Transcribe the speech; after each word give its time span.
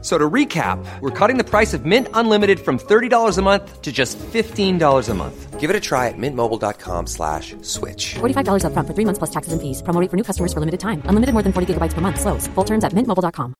So 0.00 0.16
to 0.16 0.30
recap, 0.30 0.78
we're 1.00 1.10
cutting 1.10 1.38
the 1.38 1.44
price 1.44 1.74
of 1.74 1.84
Mint 1.84 2.06
Unlimited 2.14 2.60
from 2.60 2.78
$30 2.78 3.36
a 3.36 3.42
month 3.42 3.82
to 3.82 3.90
just 3.90 4.16
$15 4.18 5.08
a 5.08 5.14
month. 5.14 5.58
Give 5.58 5.70
it 5.70 5.74
a 5.74 5.80
try 5.80 6.06
at 6.06 6.14
mintmobile.com 6.16 7.08
slash 7.08 7.56
switch. 7.62 8.14
$45 8.14 8.64
up 8.64 8.72
front 8.74 8.86
for 8.86 8.94
three 8.94 9.04
months 9.04 9.18
plus 9.18 9.30
taxes 9.30 9.52
and 9.52 9.60
fees. 9.60 9.82
Promo 9.82 10.00
rate 10.00 10.08
for 10.08 10.16
new 10.16 10.22
customers 10.22 10.52
for 10.52 10.60
limited 10.60 10.78
time. 10.78 11.02
Unlimited 11.06 11.32
more 11.32 11.42
than 11.42 11.52
40 11.52 11.74
gigabytes 11.74 11.94
per 11.94 12.00
month. 12.00 12.20
Slows. 12.20 12.46
Full 12.46 12.64
terms 12.64 12.84
at 12.84 12.92
mintmobile.com. 12.92 13.54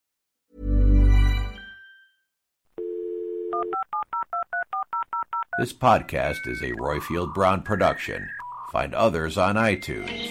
This 5.59 5.73
podcast 5.73 6.47
is 6.47 6.62
a 6.62 6.70
Roifield 6.75 7.34
Brown 7.34 7.62
production. 7.62 8.28
Find 8.70 8.95
others 8.95 9.36
on 9.36 9.56
iTunes. 9.56 10.30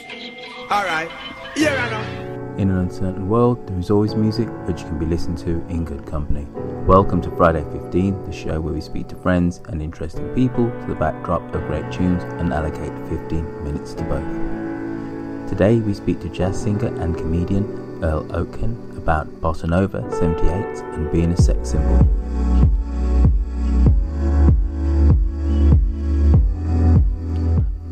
All 0.71 0.85
right. 0.85 1.11
Yeah, 1.57 1.83
I 1.83 1.89
know. 1.89 2.36
In 2.57 2.71
an 2.71 2.79
uncertain 2.79 3.29
world, 3.29 3.67
there 3.67 3.77
is 3.77 3.91
always 3.91 4.15
music 4.15 4.47
which 4.65 4.81
can 4.81 4.97
be 4.97 5.05
listened 5.05 5.37
to 5.39 5.63
in 5.69 5.85
good 5.85 6.07
company. 6.07 6.47
Welcome 6.87 7.21
to 7.21 7.29
Friday 7.35 7.63
15, 7.71 8.25
the 8.25 8.31
show 8.31 8.59
where 8.59 8.73
we 8.73 8.81
speak 8.81 9.07
to 9.09 9.15
friends 9.15 9.61
and 9.67 9.79
interesting 9.79 10.27
people 10.33 10.65
to 10.65 10.87
the 10.87 10.95
backdrop 10.95 11.43
of 11.53 11.67
great 11.67 11.91
tunes 11.91 12.23
and 12.23 12.51
allocate 12.51 12.91
15 13.09 13.63
minutes 13.63 13.93
to 13.93 14.03
both. 14.05 15.47
Today 15.47 15.77
we 15.77 15.93
speak 15.93 16.19
to 16.21 16.29
jazz 16.29 16.59
singer 16.59 16.87
and 16.99 17.15
comedian 17.15 18.03
Earl 18.03 18.23
Okin 18.29 18.97
about 18.97 19.27
Bossa 19.39 19.69
Nova 19.69 20.01
78 20.13 20.49
and 20.95 21.11
being 21.11 21.33
a 21.33 21.37
sex 21.37 21.69
symbol. 21.69 22.09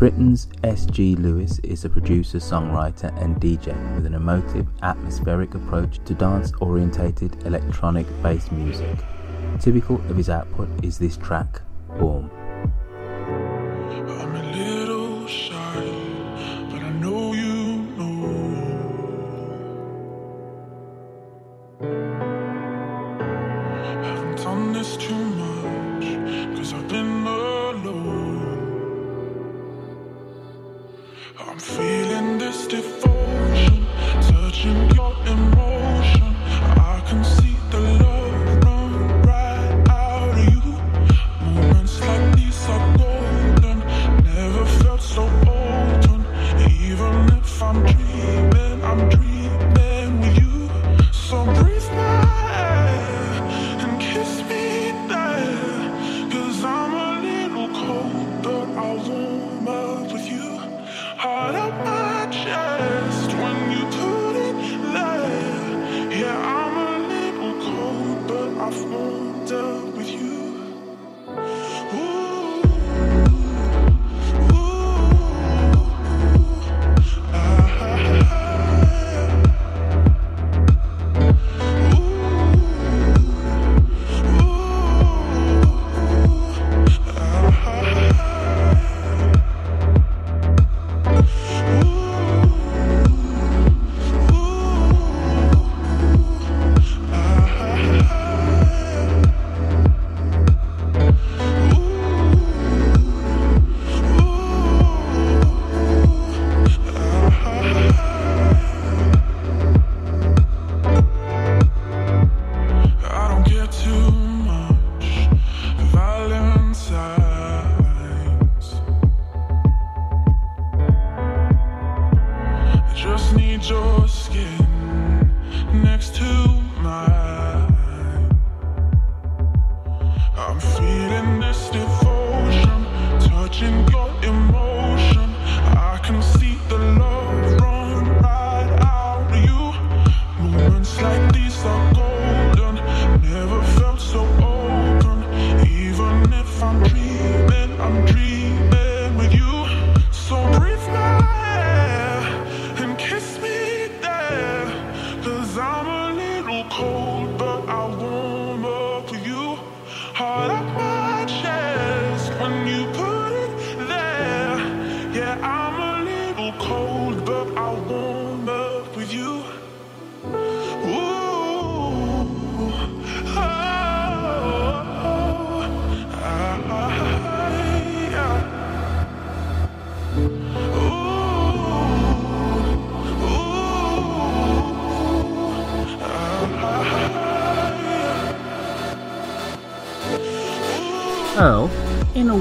Britain's 0.06 0.48
S.G. 0.64 1.16
Lewis 1.16 1.58
is 1.64 1.84
a 1.84 1.90
producer, 1.90 2.38
songwriter, 2.38 3.12
and 3.24 3.38
DJ 3.38 3.74
with 3.96 4.06
an 4.06 4.14
emotive, 4.14 4.68
atmospheric 4.84 5.56
approach 5.56 5.98
to 6.06 6.14
dance 6.14 6.52
orientated 6.62 7.44
electronic 7.48 8.06
based 8.22 8.52
music. 8.52 9.00
Typical 9.60 9.96
of 10.08 10.16
his 10.16 10.30
output 10.30 10.70
is 10.86 11.00
this 11.00 11.18
track, 11.18 11.60
Boom. 11.98 12.30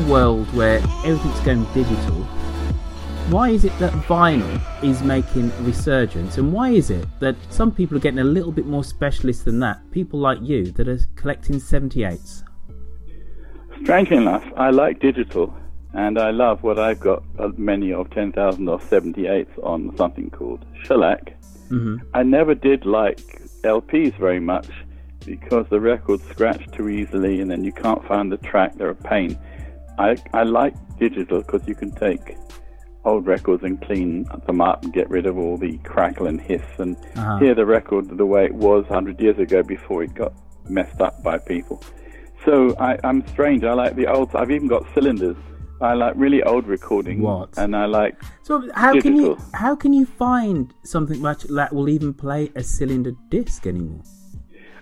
World 0.09 0.47
where 0.55 0.79
everything's 1.05 1.41
going 1.41 1.65
digital, 1.75 2.25
why 3.31 3.49
is 3.49 3.65
it 3.65 3.77
that 3.79 3.93
vinyl 4.05 4.61
is 4.85 5.03
making 5.03 5.51
a 5.51 5.62
resurgence, 5.62 6.37
and 6.37 6.53
why 6.53 6.71
is 6.71 6.91
it 6.91 7.06
that 7.21 7.37
some 7.51 7.73
people 7.73 7.97
are 7.97 8.01
getting 8.01 8.19
a 8.19 8.25
little 8.25 8.53
bit 8.53 8.67
more 8.67 8.85
specialist 8.85 9.47
than 9.47 9.61
that? 9.61 9.79
People 9.91 10.21
like 10.21 10.39
you 10.43 10.67
that 10.73 10.89
are 10.89 10.99
collecting 11.17 11.56
78s. 11.56 12.43
Strangely 13.83 14.19
enough, 14.19 14.45
I 14.56 14.71
like 14.71 15.01
digital, 15.01 15.55
and 15.95 16.19
I 16.19 16.31
love 16.33 16.62
what 16.62 16.79
I've 16.79 17.00
got 17.00 17.23
uh, 17.39 17.49
many 17.57 17.93
of 17.93 18.11
10,000 18.11 18.69
or 18.69 18.79
78s 18.79 19.65
on 19.65 19.97
something 19.97 20.31
called 20.31 20.65
shellac. 20.83 21.35
hmm 21.69 21.97
I 22.12 22.23
never 22.23 22.55
did 22.55 22.85
like 22.85 23.21
LPs 23.62 24.19
very 24.19 24.41
much 24.41 24.69
because 25.25 25.67
the 25.71 25.81
records 25.81 26.23
scratch 26.29 26.67
too 26.73 26.89
easily 26.91 27.41
and 27.41 27.50
then 27.50 27.65
you 27.65 27.73
can't 27.73 28.07
find 28.07 28.31
the 28.31 28.37
track, 28.37 28.75
they're 28.77 28.91
a 28.91 28.95
pain. 28.95 29.39
I, 29.99 30.17
I 30.32 30.43
like 30.43 30.75
digital 30.99 31.41
because 31.43 31.67
you 31.67 31.75
can 31.75 31.91
take 31.93 32.37
old 33.05 33.26
records 33.26 33.62
and 33.62 33.81
clean 33.82 34.25
them 34.46 34.61
up 34.61 34.82
and 34.82 34.93
get 34.93 35.08
rid 35.11 35.26
of 35.26 35.38
all 35.38 35.56
the 35.58 35.76
crackle 35.79 36.26
and 36.26 36.41
hiss 36.41 36.62
and 36.79 36.96
Uh-huh. 37.17 37.38
hear 37.38 37.55
the 37.55 37.67
record 37.67 38.08
the 38.17 38.26
way 38.26 38.44
it 38.46 38.55
was 38.55 38.85
100 38.85 39.20
years 39.20 39.38
ago 39.38 39.62
before 39.62 40.02
it 40.02 40.14
got 40.14 40.32
messed 40.69 41.00
up 41.00 41.23
by 41.23 41.37
people. 41.38 41.82
So 42.44 42.75
I, 42.79 42.99
I'm 43.05 43.26
strange. 43.29 43.62
I 43.64 43.73
like 43.75 43.94
the 43.96 44.06
old. 44.06 44.35
I've 44.35 44.50
even 44.50 44.69
got 44.69 44.85
cylinders. 44.94 45.37
I 45.81 45.93
like 45.94 46.14
really 46.17 46.43
old 46.43 46.67
recordings. 46.67 47.20
What? 47.23 47.56
And 47.58 47.75
I 47.76 47.87
like. 47.87 48.17
So 48.43 48.70
how 48.75 48.93
can 49.00 49.17
you 49.17 49.35
Digital. 49.35 49.44
how 49.55 49.75
can 49.76 49.93
you 49.93 50.06
find 50.06 50.73
something 50.85 51.20
much 51.20 51.43
that 51.44 51.73
will 51.75 51.88
even 51.88 52.14
play 52.14 52.50
a 52.55 52.62
cylinder 52.62 53.12
disc 53.29 53.67
anymore? 53.67 54.02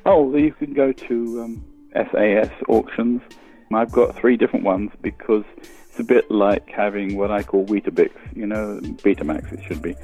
Oh, 0.07 0.37
you 0.37 0.53
can 0.53 0.75
go 0.75 0.93
to 0.93 1.43
um, 1.43 1.65
SAS 1.95 2.51
auctions. 2.69 3.21
I've 3.75 3.93
got 3.93 4.17
three 4.17 4.37
different 4.37 4.65
ones 4.65 4.91
because 5.01 5.45
it's 5.89 6.01
a 6.01 6.05
bit 6.05 6.31
like 6.31 6.69
having 6.69 7.17
what 7.17 7.31
I 7.31 7.43
call 7.43 7.67
Weetabix, 7.67 8.11
you 8.35 8.47
know, 8.47 8.81
Betamax 8.83 9.53
it 9.53 9.63
should 9.65 9.83
be, 9.83 9.95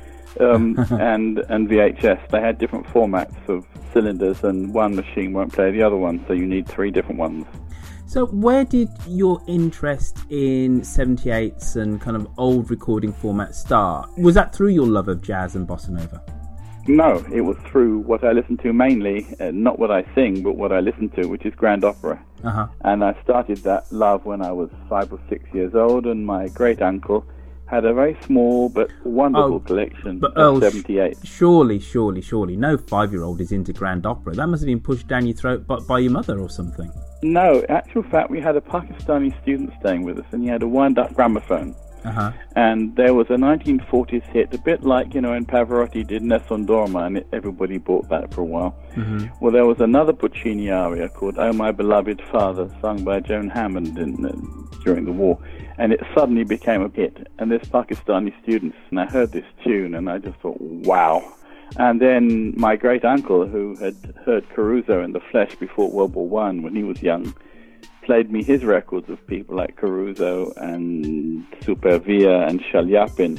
um, 0.40 0.76
and 1.00 1.38
and 1.48 1.68
VHS. 1.68 2.28
They 2.30 2.40
had 2.40 2.58
different 2.58 2.86
formats 2.86 3.48
of 3.48 3.66
cylinders, 3.92 4.44
and 4.44 4.74
one 4.74 4.94
machine 4.96 5.32
won't 5.32 5.52
play 5.52 5.70
the 5.70 5.82
other 5.82 5.96
one, 5.96 6.24
so 6.26 6.34
you 6.34 6.46
need 6.46 6.68
three 6.68 6.90
different 6.90 7.18
ones. 7.18 7.46
So 8.06 8.24
where 8.26 8.64
did 8.64 8.88
your 9.06 9.42
interest 9.46 10.16
in 10.30 10.80
78s 10.80 11.76
and 11.76 12.00
kind 12.00 12.16
of 12.16 12.26
old 12.38 12.70
recording 12.70 13.12
formats 13.12 13.56
start? 13.56 14.08
Was 14.16 14.34
that 14.34 14.54
through 14.54 14.70
your 14.70 14.86
love 14.86 15.08
of 15.08 15.20
jazz 15.20 15.54
and 15.56 15.68
bossa 15.68 15.90
nova? 15.90 16.22
No, 16.88 17.22
it 17.32 17.42
was 17.42 17.56
through 17.66 17.98
what 17.98 18.24
I 18.24 18.32
listen 18.32 18.56
to 18.58 18.72
mainly, 18.72 19.26
uh, 19.40 19.50
not 19.52 19.78
what 19.78 19.90
I 19.90 20.04
sing, 20.14 20.42
but 20.42 20.56
what 20.56 20.72
I 20.72 20.80
listen 20.80 21.10
to, 21.10 21.26
which 21.28 21.44
is 21.44 21.54
grand 21.54 21.84
opera. 21.84 22.18
Uh 22.42 22.50
huh. 22.50 22.66
And 22.82 23.04
I 23.04 23.14
started 23.22 23.58
that 23.58 23.92
love 23.92 24.24
when 24.24 24.40
I 24.42 24.52
was 24.52 24.70
five 24.88 25.12
or 25.12 25.20
six 25.28 25.44
years 25.52 25.74
old, 25.74 26.06
and 26.06 26.24
my 26.24 26.48
great 26.48 26.80
uncle 26.80 27.26
had 27.66 27.84
a 27.84 27.92
very 27.92 28.16
small 28.24 28.70
but 28.70 28.88
wonderful 29.04 29.56
Oh, 29.56 29.60
collection 29.60 30.18
But 30.20 30.30
of 30.38 30.38
Earl, 30.38 30.60
78. 30.62 31.18
surely, 31.24 31.78
surely, 31.78 32.22
surely, 32.22 32.56
no 32.56 32.78
five-year-old 32.78 33.42
is 33.42 33.52
into 33.52 33.74
grand 33.74 34.06
opera. 34.06 34.32
That 34.34 34.46
must 34.46 34.62
have 34.62 34.68
been 34.68 34.80
pushed 34.80 35.06
down 35.06 35.26
your 35.26 35.36
throat 35.36 35.66
by, 35.66 35.76
by 35.80 35.98
your 35.98 36.12
mother 36.12 36.40
or 36.40 36.48
something. 36.48 36.90
No, 37.22 37.58
in 37.58 37.70
actual 37.70 38.04
fact, 38.04 38.30
we 38.30 38.40
had 38.40 38.56
a 38.56 38.62
Pakistani 38.62 39.38
student 39.42 39.70
staying 39.80 40.04
with 40.04 40.18
us, 40.18 40.24
and 40.32 40.42
he 40.42 40.48
had 40.48 40.62
a 40.62 40.68
wind-up 40.68 41.12
gramophone. 41.12 41.74
Uh 42.04 42.10
huh. 42.10 42.32
And 42.54 42.94
there 42.96 43.14
was 43.14 43.26
a 43.28 43.36
1940s 43.36 44.22
hit, 44.24 44.54
a 44.54 44.58
bit 44.58 44.82
like, 44.82 45.14
you 45.14 45.20
know, 45.20 45.30
when 45.30 45.44
Pavarotti 45.44 46.06
did 46.06 46.22
Nessun 46.22 46.66
Dorma, 46.66 47.06
and 47.06 47.24
everybody 47.32 47.78
bought 47.78 48.08
that 48.08 48.32
for 48.32 48.42
a 48.42 48.44
while. 48.44 48.76
Well, 49.40 49.52
there 49.52 49.66
was 49.66 49.80
another 49.80 50.12
Puccini 50.12 50.70
aria 50.70 51.08
called 51.08 51.38
Oh 51.38 51.52
My 51.52 51.72
Beloved 51.72 52.22
Father, 52.30 52.70
sung 52.80 53.04
by 53.04 53.20
Joan 53.20 53.48
Hammond 53.48 53.98
in, 53.98 54.24
uh, 54.24 54.32
during 54.84 55.04
the 55.04 55.12
war. 55.12 55.38
And 55.76 55.92
it 55.92 56.00
suddenly 56.14 56.44
became 56.44 56.82
a 56.82 56.88
hit. 56.88 57.28
And 57.38 57.50
this 57.50 57.62
Pakistani 57.68 58.32
students, 58.42 58.76
and 58.90 59.00
I 59.00 59.06
heard 59.06 59.32
this 59.32 59.46
tune, 59.64 59.94
and 59.94 60.08
I 60.08 60.18
just 60.18 60.38
thought, 60.40 60.60
wow. 60.60 61.34
And 61.76 62.00
then 62.00 62.54
my 62.56 62.76
great 62.76 63.04
uncle, 63.04 63.46
who 63.46 63.76
had 63.76 63.94
heard 64.24 64.48
Caruso 64.50 65.02
in 65.02 65.12
the 65.12 65.20
flesh 65.30 65.54
before 65.56 65.90
World 65.90 66.14
War 66.14 66.28
One 66.28 66.62
when 66.62 66.74
he 66.74 66.82
was 66.82 67.02
young, 67.02 67.34
played 68.08 68.32
me 68.32 68.42
his 68.42 68.64
records 68.64 69.10
of 69.10 69.18
people 69.26 69.54
like 69.54 69.76
Caruso 69.76 70.50
and 70.56 71.44
Supervia 71.60 72.48
and 72.48 72.58
Shalyapin. 72.58 73.38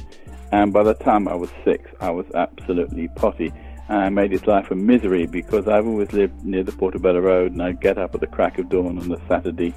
And 0.51 0.71
by 0.71 0.83
the 0.83 0.93
time 0.93 1.27
I 1.27 1.33
was 1.33 1.49
six, 1.65 1.89
I 1.99 2.11
was 2.11 2.27
absolutely 2.35 3.07
potty. 3.15 3.51
And 3.87 3.97
I 3.97 4.09
made 4.09 4.31
his 4.31 4.45
life 4.45 4.69
a 4.69 4.75
misery 4.75 5.25
because 5.25 5.67
I've 5.67 5.87
always 5.87 6.13
lived 6.13 6.45
near 6.45 6.63
the 6.63 6.71
Portobello 6.71 7.19
Road 7.19 7.53
and 7.53 7.63
I'd 7.63 7.81
get 7.81 7.97
up 7.97 8.13
at 8.13 8.21
the 8.21 8.27
crack 8.27 8.59
of 8.59 8.69
dawn 8.69 8.99
on 8.99 9.11
a 9.11 9.27
Saturday, 9.27 9.73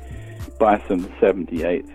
buy 0.59 0.79
some 0.87 1.07
78s, 1.23 1.91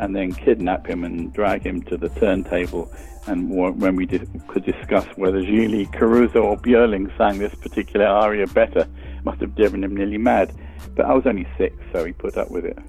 and 0.00 0.16
then 0.16 0.32
kidnap 0.32 0.88
him 0.88 1.04
and 1.04 1.32
drag 1.32 1.62
him 1.62 1.82
to 1.82 1.96
the 1.96 2.08
turntable. 2.08 2.92
And 3.28 3.48
when 3.48 3.94
we 3.94 4.06
did, 4.06 4.28
could 4.48 4.64
discuss 4.64 5.06
whether 5.14 5.40
Gigli 5.40 5.86
Caruso 5.92 6.42
or 6.42 6.56
Björling 6.56 7.16
sang 7.16 7.38
this 7.38 7.54
particular 7.54 8.06
aria 8.06 8.48
better, 8.48 8.88
must 9.22 9.40
have 9.40 9.54
driven 9.54 9.84
him 9.84 9.96
nearly 9.96 10.18
mad. 10.18 10.52
But 10.94 11.06
I 11.06 11.14
was 11.14 11.26
only 11.26 11.46
six, 11.58 11.76
so 11.92 12.04
he 12.04 12.12
put 12.12 12.36
up 12.36 12.50
with 12.50 12.64
it. 12.64 12.78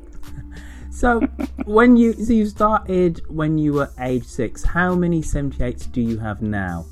So 0.94 1.22
when 1.64 1.96
you 1.96 2.12
so 2.14 2.34
you 2.34 2.46
started 2.46 3.22
when 3.30 3.58
you 3.58 3.72
were 3.72 3.90
age 3.98 4.26
six, 4.26 4.62
how 4.62 4.94
many 4.94 5.22
78s 5.22 5.90
do 5.90 6.02
you 6.02 6.20
have 6.20 6.42
now? 6.42 6.86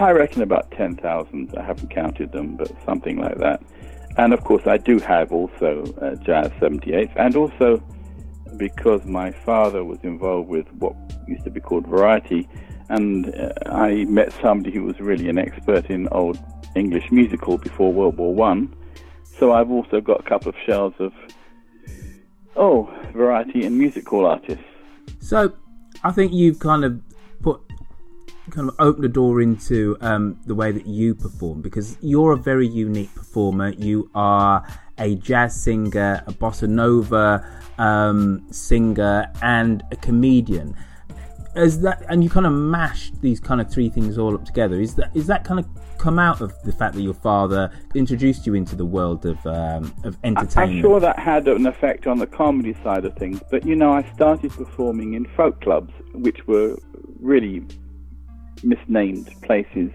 I 0.00 0.12
reckon 0.12 0.40
about 0.40 0.70
10,000. 0.70 1.54
I 1.58 1.62
haven't 1.62 1.90
counted 1.90 2.32
them, 2.32 2.56
but 2.56 2.72
something 2.86 3.18
like 3.18 3.36
that. 3.36 3.62
And 4.16 4.32
of 4.32 4.42
course, 4.44 4.66
I 4.66 4.78
do 4.78 4.98
have 4.98 5.30
also 5.30 5.84
uh, 6.00 6.14
Jazz 6.24 6.50
78s, 6.52 7.12
and 7.16 7.36
also 7.36 7.82
because 8.56 9.04
my 9.04 9.30
father 9.30 9.84
was 9.84 9.98
involved 10.02 10.48
with 10.48 10.66
what 10.78 10.96
used 11.28 11.44
to 11.44 11.50
be 11.50 11.60
called 11.60 11.86
variety, 11.86 12.48
and 12.88 13.34
uh, 13.34 13.52
I 13.66 14.04
met 14.06 14.32
somebody 14.40 14.74
who 14.74 14.84
was 14.84 14.98
really 15.00 15.28
an 15.28 15.38
expert 15.38 15.90
in 15.90 16.08
old 16.08 16.38
English 16.74 17.12
musical 17.12 17.58
before 17.58 17.92
World 17.92 18.16
War 18.16 18.34
One. 18.34 18.74
So 19.40 19.52
I've 19.52 19.70
also 19.70 20.02
got 20.02 20.20
a 20.20 20.22
couple 20.22 20.50
of 20.50 20.54
shelves 20.66 20.94
of 20.98 21.12
oh 22.56 22.94
variety 23.14 23.64
and 23.64 23.76
music 23.76 24.06
hall 24.06 24.26
artists. 24.26 24.62
So 25.18 25.54
I 26.04 26.12
think 26.12 26.34
you've 26.34 26.58
kind 26.58 26.84
of 26.84 27.00
put 27.40 27.62
kind 28.50 28.68
of 28.68 28.76
opened 28.78 29.04
the 29.04 29.08
door 29.08 29.40
into 29.40 29.96
um, 30.02 30.38
the 30.44 30.54
way 30.54 30.72
that 30.72 30.86
you 30.86 31.14
perform 31.14 31.62
because 31.62 31.96
you're 32.02 32.32
a 32.32 32.36
very 32.36 32.68
unique 32.68 33.14
performer. 33.14 33.70
You 33.70 34.10
are 34.14 34.62
a 34.98 35.14
jazz 35.14 35.58
singer, 35.58 36.22
a 36.26 36.32
bossa 36.32 36.68
nova 36.68 37.42
um, 37.78 38.44
singer, 38.50 39.32
and 39.40 39.82
a 39.90 39.96
comedian. 39.96 40.76
Is 41.56 41.80
that 41.80 42.04
and 42.08 42.22
you 42.22 42.30
kind 42.30 42.46
of 42.46 42.52
mash 42.52 43.10
these 43.20 43.40
kind 43.40 43.60
of 43.60 43.70
three 43.70 43.88
things 43.88 44.18
all 44.18 44.34
up 44.34 44.44
together? 44.44 44.80
Is 44.80 44.94
that 44.94 45.10
is 45.14 45.26
that 45.26 45.44
kind 45.44 45.58
of 45.58 45.66
come 45.98 46.18
out 46.18 46.40
of 46.40 46.52
the 46.62 46.72
fact 46.72 46.94
that 46.94 47.02
your 47.02 47.14
father 47.14 47.72
introduced 47.94 48.46
you 48.46 48.54
into 48.54 48.76
the 48.76 48.84
world 48.84 49.26
of 49.26 49.44
um, 49.46 49.92
of 50.04 50.16
entertainment? 50.22 50.56
I'm 50.56 50.80
sure 50.80 51.00
that 51.00 51.18
had 51.18 51.48
an 51.48 51.66
effect 51.66 52.06
on 52.06 52.18
the 52.18 52.26
comedy 52.26 52.74
side 52.84 53.04
of 53.04 53.14
things. 53.16 53.40
But 53.50 53.66
you 53.66 53.74
know, 53.74 53.92
I 53.92 54.10
started 54.14 54.52
performing 54.52 55.14
in 55.14 55.26
folk 55.36 55.60
clubs, 55.60 55.92
which 56.14 56.46
were 56.46 56.76
really 57.18 57.66
misnamed 58.62 59.30
places 59.42 59.90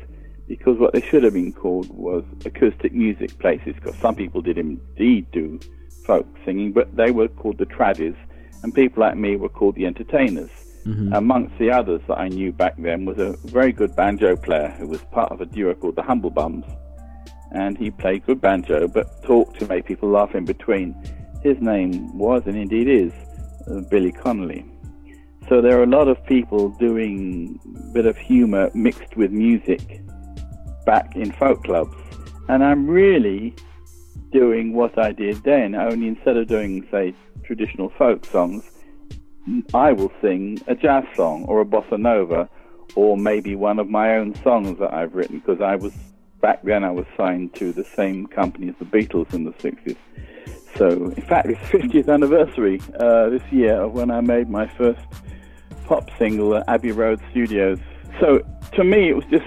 because 0.47 0.77
what 0.77 0.93
they 0.93 1.01
should 1.01 1.23
have 1.23 1.33
been 1.33 1.53
called 1.53 1.89
was 1.89 2.23
acoustic 2.45 2.93
music 2.93 3.37
places. 3.39 3.75
Because 3.75 3.97
some 3.97 4.15
people 4.15 4.41
did 4.41 4.57
indeed 4.57 5.31
do 5.31 5.59
folk 6.05 6.27
singing, 6.43 6.73
but 6.73 6.95
they 6.97 7.11
were 7.11 7.29
called 7.29 7.57
the 7.57 7.65
tradies, 7.65 8.17
and 8.61 8.73
people 8.73 9.01
like 9.01 9.15
me 9.15 9.37
were 9.37 9.49
called 9.49 9.75
the 9.75 9.85
entertainers. 9.85 10.51
Amongst 11.13 11.57
the 11.57 11.71
others 11.71 12.01
that 12.07 12.19
I 12.19 12.27
knew 12.27 12.51
back 12.51 12.75
then 12.77 13.05
was 13.05 13.17
a 13.17 13.35
very 13.45 13.71
good 13.71 13.95
banjo 13.95 14.35
player 14.35 14.69
who 14.77 14.87
was 14.87 15.01
part 15.11 15.31
of 15.31 15.41
a 15.41 15.45
duo 15.45 15.73
called 15.73 15.95
the 15.95 16.03
Humblebums 16.03 16.65
and 17.55 17.77
he 17.77 17.89
played 17.89 18.25
good 18.25 18.41
banjo, 18.41 18.87
but 18.87 19.23
talked 19.23 19.57
to 19.59 19.67
make 19.67 19.85
people 19.85 20.09
laugh 20.09 20.35
in 20.35 20.45
between. 20.45 20.93
His 21.41 21.59
name 21.61 22.15
was, 22.17 22.43
and 22.45 22.57
indeed 22.57 22.87
is, 22.87 23.13
uh, 23.69 23.81
Billy 23.89 24.11
Connolly. 24.11 24.65
So 25.47 25.61
there 25.61 25.79
are 25.79 25.83
a 25.83 25.87
lot 25.87 26.07
of 26.07 26.23
people 26.25 26.69
doing 26.69 27.59
a 27.77 27.93
bit 27.93 28.05
of 28.05 28.17
humour 28.17 28.71
mixed 28.73 29.15
with 29.15 29.31
music 29.31 30.01
back 30.85 31.15
in 31.15 31.31
folk 31.31 31.63
clubs, 31.63 31.95
and 32.49 32.63
I'm 32.63 32.87
really 32.87 33.55
doing 34.31 34.73
what 34.73 34.97
I 34.97 35.13
did 35.13 35.41
then. 35.43 35.75
Only 35.75 36.07
instead 36.07 36.35
of 36.35 36.47
doing, 36.47 36.85
say, 36.91 37.13
traditional 37.43 37.89
folk 37.89 38.25
songs, 38.25 38.69
I 39.73 39.91
will 39.91 40.11
sing 40.21 40.59
a 40.67 40.75
jazz 40.75 41.03
song 41.15 41.45
or 41.45 41.61
a 41.61 41.65
bossa 41.65 41.99
nova, 41.99 42.49
or 42.95 43.17
maybe 43.17 43.55
one 43.55 43.79
of 43.79 43.89
my 43.89 44.15
own 44.15 44.33
songs 44.43 44.79
that 44.79 44.93
I've 44.93 45.13
written 45.13 45.39
because 45.39 45.61
I 45.61 45.75
was 45.75 45.93
back 46.41 46.63
then 46.63 46.83
I 46.83 46.91
was 46.91 47.05
signed 47.17 47.55
to 47.55 47.71
the 47.71 47.83
same 47.83 48.27
company 48.27 48.69
as 48.69 48.75
the 48.77 48.85
Beatles 48.85 49.33
in 49.33 49.45
the 49.45 49.51
60s. 49.53 49.97
So, 50.77 50.87
in 50.87 51.21
fact, 51.23 51.47
it's 51.47 51.59
50th 51.71 52.11
anniversary 52.13 52.81
uh, 52.99 53.29
this 53.29 53.43
year 53.51 53.81
of 53.81 53.93
when 53.93 54.11
I 54.11 54.21
made 54.21 54.49
my 54.49 54.67
first 54.67 55.01
pop 55.85 56.09
single 56.17 56.55
at 56.55 56.67
Abbey 56.67 56.91
Road 56.91 57.19
Studios. 57.31 57.79
So, 58.19 58.41
to 58.73 58.83
me, 58.83 59.09
it 59.09 59.15
was 59.15 59.25
just 59.25 59.45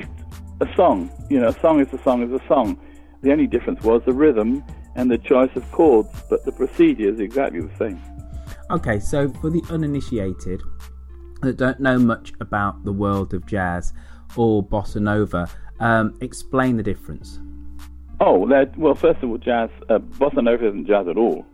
a 0.61 0.75
song. 0.75 1.11
You 1.29 1.41
know, 1.41 1.49
a 1.49 1.61
song 1.61 1.81
is 1.81 1.93
a 1.93 2.03
song 2.03 2.23
is 2.23 2.33
a 2.33 2.45
song. 2.47 2.79
The 3.23 3.33
only 3.33 3.47
difference 3.47 3.83
was 3.83 4.03
the 4.05 4.13
rhythm 4.13 4.65
and 4.95 5.11
the 5.11 5.19
choice 5.19 5.55
of 5.55 5.71
chords, 5.71 6.09
but 6.31 6.45
the 6.45 6.53
procedure 6.53 7.09
is 7.09 7.21
exactly 7.21 7.61
the 7.61 7.77
same. 7.77 8.01
Okay, 8.71 9.01
so 9.01 9.31
for 9.41 9.49
the 9.49 9.63
uninitiated 9.71 10.63
that 11.41 11.57
don't 11.57 11.81
know 11.81 11.99
much 11.99 12.33
about 12.41 12.85
the 12.85 12.93
world 12.93 13.33
of 13.33 13.47
jazz 13.47 13.95
or 14.37 14.63
bossa 14.63 15.01
nova, 15.01 15.49
um, 15.81 16.19
explain 16.21 16.77
the 16.77 16.83
difference. 16.83 17.39
Oh, 18.21 18.47
well, 18.77 18.95
first 18.95 19.23
of 19.23 19.31
all, 19.31 19.39
jazz, 19.39 19.71
uh, 19.89 19.99
bossa 19.99 20.43
nova 20.43 20.69
isn't 20.69 20.87
jazz 20.87 21.09
at 21.09 21.17
all. 21.17 21.47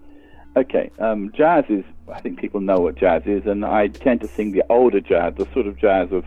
Okay, 0.57 0.91
um, 0.99 1.31
jazz 1.37 1.65
is, 1.69 1.85
I 2.13 2.21
think 2.21 2.41
people 2.41 2.61
know 2.61 2.81
what 2.81 2.97
jazz 2.97 3.23
is, 3.27 3.47
and 3.47 3.65
I 3.65 3.89
tend 3.89 4.21
to 4.23 4.29
sing 4.29 4.51
the 4.51 4.65
older 4.69 5.01
jazz, 5.01 5.35
the 5.37 5.47
sort 5.53 5.67
of 5.67 5.77
jazz 5.79 6.11
of 6.11 6.25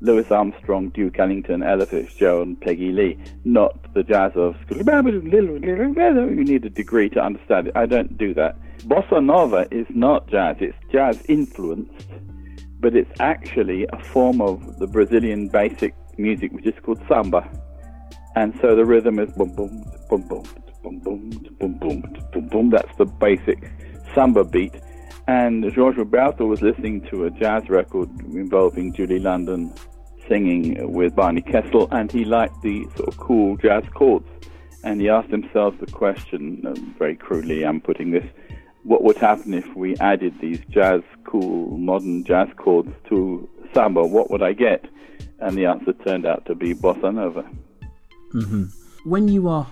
Louis 0.00 0.28
Armstrong, 0.32 0.88
Duke 0.88 1.18
Ellington, 1.18 1.62
Ella 1.62 1.86
Fitzgerald, 1.86 2.48
and 2.48 2.60
Peggy 2.60 2.90
Lee, 2.90 3.18
not 3.44 3.92
the 3.94 4.02
jazz 4.02 4.32
of, 4.34 4.56
you 4.68 6.44
need 6.44 6.64
a 6.64 6.70
degree 6.70 7.08
to 7.10 7.20
understand 7.20 7.68
it. 7.68 7.76
I 7.76 7.86
don't 7.86 8.18
do 8.18 8.34
that. 8.34 8.56
Bossa 8.82 9.24
nova 9.24 9.66
is 9.70 9.86
not 9.90 10.28
jazz, 10.28 10.56
it's 10.60 10.76
jazz 10.92 11.24
influenced, 11.28 12.08
but 12.80 12.94
it's 12.94 13.10
actually 13.20 13.86
a 13.92 14.04
form 14.04 14.40
of 14.40 14.78
the 14.78 14.86
Brazilian 14.86 15.48
basic 15.48 15.94
music, 16.18 16.52
which 16.52 16.66
is 16.66 16.74
called 16.82 17.00
samba. 17.08 17.48
And 18.36 18.52
so 18.60 18.74
the 18.74 18.84
rhythm 18.84 19.18
is 19.18 19.32
boom, 19.32 19.54
boom, 19.54 19.84
boom, 20.10 20.22
boom, 20.28 20.44
boom, 20.82 21.00
boom, 21.00 21.30
boom, 21.60 21.78
boom, 21.78 22.04
boom, 22.32 22.48
boom. 22.48 22.70
That's 22.70 22.96
the 22.96 23.06
basic 23.06 23.70
samba 24.14 24.44
beat. 24.44 24.74
And 25.26 25.64
João 25.64 25.94
Gilberto 25.94 26.46
was 26.46 26.60
listening 26.60 27.00
to 27.10 27.24
a 27.24 27.30
jazz 27.30 27.70
record 27.70 28.10
involving 28.34 28.92
Julie 28.92 29.18
London 29.18 29.72
singing 30.28 30.92
with 30.92 31.14
Barney 31.14 31.42
Kessel, 31.42 31.88
and 31.90 32.10
he 32.10 32.24
liked 32.24 32.60
the 32.62 32.84
sort 32.96 33.08
of 33.08 33.16
cool 33.16 33.56
jazz 33.56 33.84
chords. 33.94 34.28
And 34.82 35.00
he 35.00 35.08
asked 35.08 35.30
himself 35.30 35.74
the 35.80 35.86
question, 35.86 36.62
uh, 36.66 36.74
very 36.98 37.16
crudely, 37.16 37.64
I'm 37.64 37.80
putting 37.80 38.10
this, 38.10 38.24
what 38.84 39.02
would 39.02 39.16
happen 39.16 39.54
if 39.54 39.74
we 39.74 39.96
added 39.96 40.34
these 40.40 40.60
jazz, 40.70 41.00
cool, 41.24 41.76
modern 41.76 42.24
jazz 42.24 42.48
chords 42.56 42.92
to 43.08 43.48
samba? 43.72 44.02
What 44.02 44.30
would 44.30 44.42
I 44.42 44.52
get? 44.52 44.84
And 45.40 45.56
the 45.56 45.66
answer 45.66 45.92
turned 45.92 46.26
out 46.26 46.46
to 46.46 46.54
be 46.54 46.74
bossa 46.74 47.12
nova. 47.12 47.42
Mm-hmm. 48.34 48.64
When 49.08 49.28
you 49.28 49.48
are 49.48 49.66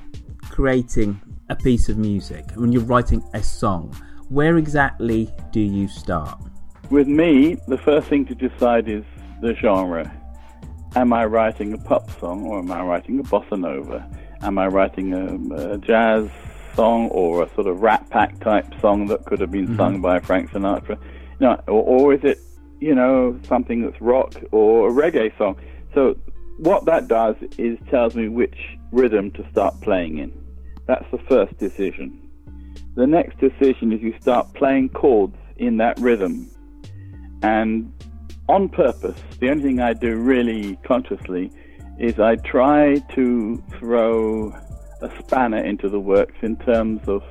creating 0.50 1.20
a 1.48 1.56
piece 1.56 1.88
of 1.88 1.98
music, 1.98 2.44
when 2.54 2.72
you're 2.72 2.82
writing 2.82 3.22
a 3.34 3.42
song, 3.42 3.94
where 4.28 4.56
exactly 4.56 5.30
do 5.50 5.60
you 5.60 5.88
start? 5.88 6.40
With 6.90 7.06
me, 7.06 7.56
the 7.68 7.78
first 7.78 8.08
thing 8.08 8.24
to 8.26 8.34
decide 8.34 8.88
is 8.88 9.04
the 9.40 9.54
genre. 9.54 10.10
Am 10.96 11.12
I 11.12 11.24
writing 11.24 11.72
a 11.72 11.78
pop 11.78 12.10
song 12.18 12.44
or 12.44 12.58
am 12.58 12.70
I 12.70 12.82
writing 12.82 13.18
a 13.20 13.22
bossa 13.22 13.58
nova? 13.58 14.08
Am 14.42 14.58
I 14.58 14.66
writing 14.66 15.12
a, 15.12 15.72
a 15.72 15.78
jazz 15.78 16.28
song 16.74 17.08
or 17.08 17.42
a 17.42 17.54
sort 17.54 17.66
of 17.66 17.80
rat 17.80 18.08
pack 18.10 18.38
type 18.40 18.66
song 18.80 19.06
that 19.06 19.24
could 19.24 19.40
have 19.40 19.50
been 19.50 19.66
mm-hmm. 19.66 19.76
sung 19.76 20.00
by 20.00 20.20
Frank 20.20 20.50
Sinatra? 20.50 20.98
You 21.40 21.46
know, 21.46 21.62
or, 21.66 21.82
or 21.82 22.14
is 22.14 22.20
it, 22.24 22.38
you 22.80 22.94
know, 22.94 23.38
something 23.48 23.82
that's 23.82 24.00
rock 24.00 24.34
or 24.50 24.88
a 24.88 24.92
reggae 24.92 25.36
song? 25.38 25.56
So 25.94 26.16
what 26.58 26.84
that 26.84 27.08
does 27.08 27.36
is 27.58 27.78
tells 27.90 28.14
me 28.14 28.28
which 28.28 28.56
rhythm 28.92 29.30
to 29.32 29.48
start 29.50 29.80
playing 29.80 30.18
in. 30.18 30.32
That's 30.86 31.08
the 31.10 31.18
first 31.18 31.56
decision. 31.58 32.18
The 32.94 33.06
next 33.06 33.38
decision 33.38 33.92
is 33.92 34.02
you 34.02 34.14
start 34.20 34.52
playing 34.54 34.90
chords 34.90 35.36
in 35.56 35.78
that 35.78 35.98
rhythm. 35.98 36.50
And 37.42 37.92
on 38.48 38.68
purpose, 38.68 39.18
the 39.40 39.50
only 39.50 39.62
thing 39.62 39.80
I 39.80 39.94
do 39.94 40.16
really 40.16 40.76
consciously 40.84 41.50
is 41.98 42.18
I 42.20 42.36
try 42.36 42.96
to 43.14 43.62
throw 43.78 44.54
a 45.02 45.12
spanner 45.18 45.58
into 45.58 45.88
the 45.88 46.00
works 46.00 46.36
in 46.42 46.56
terms 46.56 47.08
of 47.08 47.22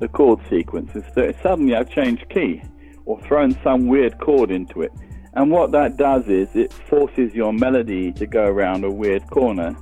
the 0.00 0.08
chord 0.08 0.40
sequences. 0.50 1.04
So 1.14 1.32
suddenly 1.42 1.74
I've 1.74 1.90
changed 1.90 2.28
key 2.28 2.62
or 3.04 3.20
thrown 3.22 3.56
some 3.62 3.86
weird 3.86 4.18
chord 4.18 4.50
into 4.50 4.82
it. 4.82 4.92
And 5.34 5.50
what 5.50 5.70
that 5.72 5.96
does 5.96 6.28
is 6.28 6.54
it 6.54 6.72
forces 6.72 7.32
your 7.34 7.52
melody 7.52 8.12
to 8.12 8.26
go 8.26 8.44
around 8.44 8.84
a 8.84 8.90
weird 8.90 9.26
corner 9.30 9.76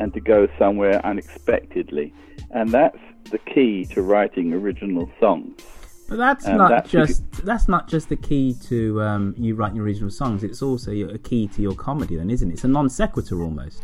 and 0.00 0.14
to 0.14 0.20
go 0.20 0.48
somewhere 0.58 1.04
unexpectedly. 1.04 2.14
And 2.50 2.70
that's 2.70 2.98
the 3.30 3.38
key 3.38 3.84
to 3.86 4.02
writing 4.02 4.52
original 4.54 5.10
songs. 5.20 5.60
But 6.08 6.16
that's 6.16 6.46
um, 6.46 6.56
not 6.56 6.70
that's 6.70 6.90
just 6.90 7.30
that's 7.44 7.68
not 7.68 7.86
just 7.86 8.08
the 8.08 8.16
key 8.16 8.54
to 8.68 9.02
um, 9.02 9.34
you 9.36 9.54
writing 9.54 9.78
original 9.78 10.10
songs. 10.10 10.42
It's 10.42 10.62
also 10.62 10.90
a 10.90 11.18
key 11.18 11.48
to 11.48 11.60
your 11.60 11.74
comedy, 11.74 12.16
then, 12.16 12.30
isn't 12.30 12.50
it? 12.50 12.54
It's 12.54 12.64
a 12.64 12.68
non 12.68 12.88
sequitur 12.88 13.42
almost. 13.42 13.82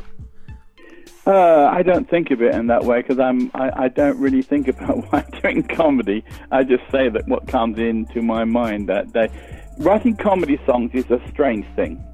Uh, 1.27 1.71
I 1.73 1.83
don't 1.83 2.09
think 2.09 2.31
of 2.31 2.43
it 2.43 2.55
in 2.55 2.67
that 2.67 2.85
way 2.85 3.01
because 3.01 3.19
I'm 3.19 3.51
I, 3.55 3.85
I, 3.85 3.89
don't 3.89 4.19
really 4.19 4.43
think 4.43 4.69
about 4.69 4.97
why 5.11 5.25
I'm 5.25 5.41
doing 5.41 5.63
comedy. 5.63 6.23
I 6.51 6.65
just 6.65 6.83
say 6.93 7.09
that 7.09 7.27
what 7.27 7.47
comes 7.49 7.79
into 7.79 8.21
my 8.21 8.45
mind 8.45 8.89
that 8.91 9.13
day. 9.13 9.31
Writing 9.79 10.17
comedy 10.17 10.61
songs 10.67 10.91
is 10.93 11.11
a 11.11 11.21
strange 11.31 11.67
thing 11.75 12.05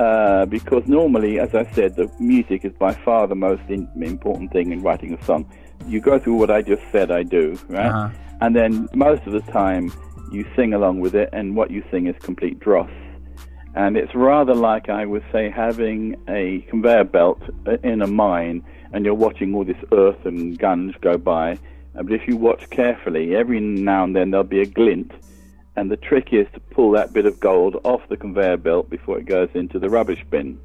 uh, 0.00 0.46
because 0.46 0.82
normally, 0.86 1.38
as 1.38 1.54
I 1.54 1.70
said, 1.72 1.94
the 1.94 2.10
music 2.18 2.64
is 2.64 2.72
by 2.72 2.92
far 2.92 3.28
the 3.28 3.36
most 3.36 3.62
in, 3.68 3.88
important 4.02 4.52
thing 4.52 4.72
in 4.72 4.82
writing 4.82 5.14
a 5.14 5.24
song. 5.24 5.50
You 5.86 6.00
go 6.00 6.18
through 6.18 6.34
what 6.34 6.50
I 6.50 6.60
just 6.60 6.82
said. 6.90 7.10
I 7.10 7.22
do 7.22 7.56
right. 7.68 7.86
Uh-huh 7.86 8.10
and 8.40 8.56
then 8.56 8.88
most 8.94 9.22
of 9.26 9.32
the 9.32 9.52
time 9.52 9.92
you 10.32 10.46
sing 10.56 10.72
along 10.72 11.00
with 11.00 11.14
it, 11.14 11.28
and 11.32 11.56
what 11.56 11.70
you 11.70 11.82
sing 11.90 12.06
is 12.06 12.16
complete 12.20 12.58
dross. 12.60 12.90
And 13.74 13.96
it's 13.96 14.14
rather 14.14 14.54
like 14.54 14.88
I 14.88 15.06
would 15.06 15.24
say 15.30 15.48
having 15.48 16.16
a 16.28 16.60
conveyor 16.68 17.04
belt 17.04 17.40
in 17.84 18.02
a 18.02 18.06
mine, 18.06 18.64
and 18.92 19.04
you're 19.04 19.14
watching 19.14 19.54
all 19.54 19.64
this 19.64 19.82
earth 19.92 20.24
and 20.24 20.58
guns 20.58 20.94
go 21.00 21.16
by. 21.16 21.58
But 21.94 22.12
if 22.12 22.26
you 22.26 22.36
watch 22.36 22.68
carefully, 22.70 23.36
every 23.36 23.60
now 23.60 24.04
and 24.04 24.14
then 24.14 24.30
there'll 24.30 24.44
be 24.44 24.60
a 24.60 24.66
glint, 24.66 25.12
and 25.76 25.90
the 25.90 25.96
trick 25.96 26.32
is 26.32 26.46
to 26.54 26.60
pull 26.60 26.90
that 26.92 27.12
bit 27.12 27.26
of 27.26 27.38
gold 27.38 27.80
off 27.84 28.00
the 28.08 28.16
conveyor 28.16 28.56
belt 28.56 28.90
before 28.90 29.18
it 29.18 29.26
goes 29.26 29.48
into 29.54 29.78
the 29.78 29.88
rubbish 29.88 30.24
bin. 30.30 30.58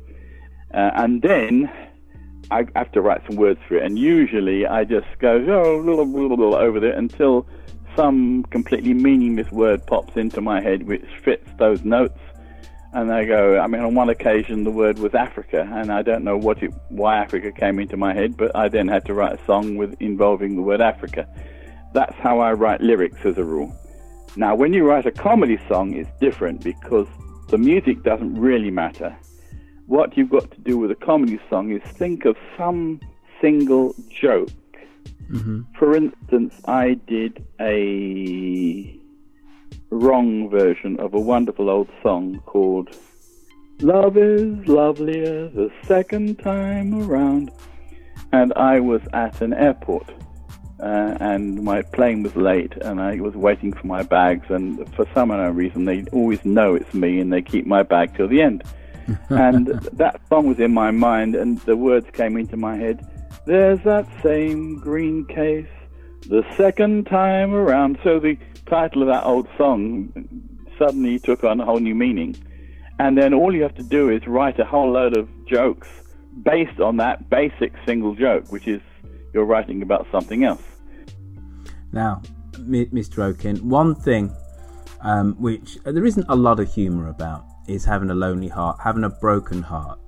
Uh, 0.74 0.92
and 0.96 1.22
then 1.22 1.72
I 2.52 2.66
have 2.76 2.92
to 2.94 3.02
write 3.02 3.22
some 3.28 3.38
words 3.38 3.60
for 3.68 3.76
it, 3.76 3.84
and 3.84 3.98
usually 3.98 4.66
I 4.66 4.84
just 4.84 5.08
go 5.20 5.44
oh, 5.48 6.58
over 6.58 6.80
there 6.80 6.98
until 6.98 7.48
some 7.96 8.44
completely 8.50 8.94
meaningless 8.94 9.52
word 9.52 9.86
pops 9.88 10.18
into 10.18 10.42
my 10.42 10.62
head 10.62 10.84
which 10.84 11.06
fits 11.24 11.50
those 11.58 11.84
notes. 11.84 12.20
And 12.96 13.12
I 13.12 13.26
go, 13.26 13.60
I 13.60 13.68
mean, 13.68 13.82
on 13.82 13.94
one 13.94 14.10
occasion 14.10 14.64
the 14.64 14.72
word 14.72 15.00
was 15.00 15.14
Africa, 15.14 15.70
and 15.74 15.92
I 15.92 16.02
don't 16.02 16.24
know 16.24 16.38
what 16.38 16.64
it, 16.64 16.74
why 16.90 17.18
Africa 17.18 17.52
came 17.52 17.80
into 17.80 17.98
my 17.98 18.14
head, 18.14 18.38
but 18.38 18.56
I 18.56 18.70
then 18.70 18.88
had 18.88 19.06
to 19.06 19.14
write 19.14 19.40
a 19.40 19.46
song 19.46 19.76
with 19.76 19.96
involving 20.02 20.56
the 20.56 20.62
word 20.62 20.82
Africa. 20.82 21.28
That's 21.94 22.16
how 22.16 22.40
I 22.40 22.54
write 22.54 22.82
lyrics 22.82 23.20
as 23.26 23.38
a 23.38 23.44
rule. 23.44 23.76
Now, 24.36 24.56
when 24.56 24.74
you 24.74 24.88
write 24.88 25.06
a 25.06 25.12
comedy 25.12 25.60
song, 25.68 25.94
it's 25.94 26.10
different 26.20 26.64
because 26.64 27.08
the 27.50 27.58
music 27.58 28.02
doesn't 28.04 28.40
really 28.40 28.72
matter. 28.72 29.16
What 29.88 30.18
you've 30.18 30.30
got 30.30 30.50
to 30.52 30.62
do 30.62 30.78
with 30.78 30.90
a 30.92 30.96
comedy 30.96 31.40
song 31.50 31.72
is 31.72 31.82
think 31.84 32.26
of 32.26 32.38
some 32.58 33.00
single 33.42 33.94
joke 34.10 34.50
Mm-hmm. 35.32 35.62
For 35.78 35.96
instance, 35.96 36.56
I 36.66 36.94
did 37.08 37.46
a 37.60 39.00
wrong 39.96 40.50
version 40.50 41.00
of 41.00 41.14
a 41.14 41.20
wonderful 41.20 41.70
old 41.70 41.90
song 42.04 42.42
called 42.46 42.90
Love 43.80 44.18
is 44.18 44.68
Lovelier 44.68 45.48
the 45.50 45.72
Second 45.84 46.40
Time 46.40 47.02
Around. 47.04 47.52
And 48.32 48.54
I 48.56 48.80
was 48.80 49.02
at 49.14 49.42
an 49.42 49.54
airport. 49.54 50.10
Uh, 50.80 51.16
and 51.22 51.64
my 51.64 51.82
plane 51.82 52.22
was 52.22 52.36
late, 52.36 52.74
and 52.82 53.00
I 53.00 53.16
was 53.22 53.34
waiting 53.34 53.72
for 53.72 53.88
my 53.88 54.04
bags. 54.04 54.46
And 54.50 54.94
for 54.96 55.08
some 55.14 55.32
unknown 55.32 55.56
reason, 55.56 55.86
they 55.86 56.04
always 56.12 56.44
know 56.44 56.76
it's 56.76 56.94
me, 56.94 57.20
and 57.20 57.32
they 57.32 57.42
keep 57.42 57.66
my 57.66 57.82
bag 57.82 58.16
till 58.16 58.28
the 58.28 58.42
end. 58.42 58.64
and 59.30 59.68
that 59.94 60.20
song 60.28 60.48
was 60.48 60.60
in 60.60 60.74
my 60.74 60.92
mind, 60.92 61.36
and 61.36 61.60
the 61.60 61.78
words 61.78 62.08
came 62.12 62.36
into 62.36 62.58
my 62.58 62.76
head. 62.76 63.08
There's 63.46 63.80
that 63.84 64.08
same 64.22 64.80
green 64.80 65.26
case 65.26 65.68
the 66.28 66.44
second 66.58 67.06
time 67.06 67.54
around. 67.54 68.00
So 68.04 68.20
the 68.20 68.38
title 68.66 69.02
of 69.02 69.08
that 69.08 69.24
old 69.26 69.48
song 69.58 70.12
suddenly 70.78 71.20
took 71.20 71.44
on 71.44 71.60
a 71.60 71.66
whole 71.66 71.80
new 71.80 71.96
meaning. 71.96 72.36
And 73.00 73.18
then 73.18 73.34
all 73.34 73.54
you 73.54 73.62
have 73.64 73.76
to 73.76 73.84
do 73.84 74.10
is 74.10 74.26
write 74.28 74.60
a 74.60 74.66
whole 74.66 74.92
load 74.92 75.18
of 75.18 75.30
jokes 75.46 75.88
based 76.44 76.80
on 76.80 76.98
that 76.98 77.30
basic 77.30 77.74
single 77.86 78.16
joke, 78.16 78.52
which 78.52 78.68
is 78.68 78.82
you're 79.34 79.46
writing 79.46 79.82
about 79.82 80.08
something 80.12 80.44
else. 80.44 80.64
Now, 81.92 82.22
Mr. 82.54 83.34
Okin, 83.34 83.62
one 83.62 83.96
thing 83.96 84.34
um, 85.02 85.36
which 85.40 85.78
there 85.84 86.06
isn't 86.06 86.26
a 86.30 86.36
lot 86.36 86.60
of 86.60 86.74
humour 86.74 87.10
about 87.10 87.46
is 87.68 87.86
having 87.86 88.10
a 88.10 88.16
lonely 88.16 88.48
heart, 88.48 88.78
having 88.84 89.04
a 89.04 89.10
broken 89.10 89.62
heart 89.62 90.00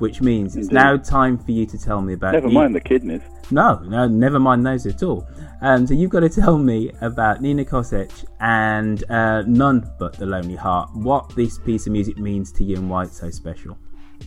which 0.00 0.20
means 0.20 0.56
it's 0.56 0.70
now 0.70 0.96
time 0.96 1.38
for 1.38 1.52
you 1.52 1.66
to 1.66 1.78
tell 1.78 2.00
me 2.00 2.14
about. 2.14 2.32
Never 2.32 2.48
mind 2.48 2.74
the 2.74 2.80
kidneys. 2.80 3.22
No, 3.50 3.78
no, 3.80 4.08
never 4.08 4.38
mind 4.38 4.64
those 4.64 4.86
at 4.86 5.02
all. 5.02 5.26
Um, 5.60 5.86
so 5.86 5.94
you've 5.94 6.10
got 6.10 6.20
to 6.20 6.28
tell 6.28 6.56
me 6.56 6.90
about 7.00 7.42
Nina 7.42 7.64
Koshetz 7.64 8.24
and 8.40 9.04
uh, 9.10 9.42
None 9.42 9.90
But 9.98 10.14
the 10.14 10.26
Lonely 10.26 10.56
Heart. 10.56 10.90
What 10.94 11.34
this 11.36 11.58
piece 11.58 11.86
of 11.86 11.92
music 11.92 12.16
means 12.16 12.50
to 12.52 12.64
you 12.64 12.76
and 12.76 12.88
why 12.88 13.04
it's 13.04 13.18
so 13.18 13.30
special. 13.30 13.76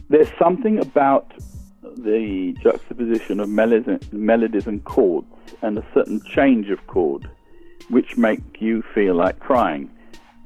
There's 0.10 0.32
something 0.38 0.80
about 0.80 1.34
the 1.82 2.56
juxtaposition 2.62 3.39
of 3.39 3.50
melodies, 3.50 4.12
melodies 4.12 4.68
and 4.68 4.84
chords 4.84 5.27
and 5.62 5.77
a 5.77 5.86
certain 5.94 6.22
change 6.24 6.70
of 6.70 6.86
chord 6.88 7.30
which 7.89 8.18
make 8.18 8.62
you 8.62 8.84
feel 8.94 9.15
like 9.15 9.39
crying. 9.39 9.89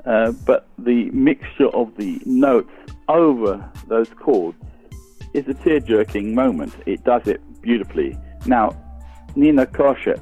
Uh, 0.05 0.31
but 0.46 0.67
the 0.77 1.10
mixture 1.12 1.67
of 1.69 1.96
the 1.98 2.22
notes 2.25 2.72
over 3.10 3.69
those 3.88 4.10
chords 4.10 4.57
is 5.34 5.48
a 5.48 5.53
tear 5.53 5.79
jerking 5.79 6.34
moment. 6.36 6.74
It 6.86 7.03
does 7.03 7.27
it 7.27 7.41
beautifully. 7.62 8.17
Now, 8.46 8.75
Nina 9.36 9.65
Koshetz 9.65 10.22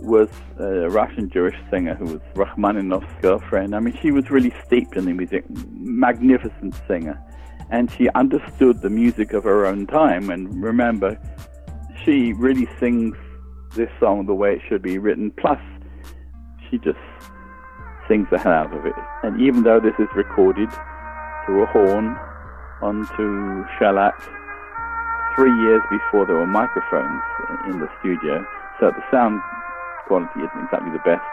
was 0.00 0.28
a 0.58 0.88
Russian 0.88 1.30
Jewish 1.30 1.56
singer 1.70 1.94
who 1.94 2.04
was 2.04 2.20
Rachmaninoff's 2.34 3.12
girlfriend. 3.22 3.74
I 3.74 3.80
mean, 3.80 3.96
she 4.00 4.10
was 4.10 4.30
really 4.30 4.52
steeped 4.64 4.96
in 4.96 5.04
the 5.04 5.12
music, 5.12 5.44
magnificent 5.48 6.74
singer. 6.88 7.20
And 7.70 7.90
she 7.90 8.08
understood 8.10 8.80
the 8.80 8.90
music 8.90 9.32
of 9.32 9.44
her 9.44 9.66
own 9.66 9.86
time. 9.86 10.30
And 10.30 10.62
remember, 10.62 11.18
she 12.04 12.32
really 12.32 12.68
sings 12.78 13.16
this 13.74 13.90
song 13.98 14.26
the 14.26 14.34
way 14.34 14.54
it 14.54 14.62
should 14.68 14.82
be 14.82 14.98
written. 14.98 15.30
Plus, 15.32 15.60
she 16.70 16.78
just 16.78 16.98
sings 18.08 18.28
the 18.30 18.38
hell 18.38 18.52
out 18.52 18.72
of 18.72 18.86
it. 18.86 18.94
And 19.24 19.40
even 19.40 19.64
though 19.64 19.80
this 19.80 19.94
is 19.98 20.08
recorded, 20.14 20.70
through 21.44 21.62
a 21.62 21.66
horn 21.66 22.18
onto 22.80 23.64
shellac 23.78 24.14
three 25.34 25.54
years 25.60 25.82
before 25.90 26.26
there 26.26 26.36
were 26.36 26.46
microphones 26.46 27.22
in 27.66 27.78
the 27.78 27.88
studio. 28.00 28.44
So 28.80 28.90
the 28.90 29.02
sound 29.10 29.40
quality 30.06 30.40
isn't 30.40 30.64
exactly 30.64 30.90
the 30.92 31.04
best, 31.04 31.24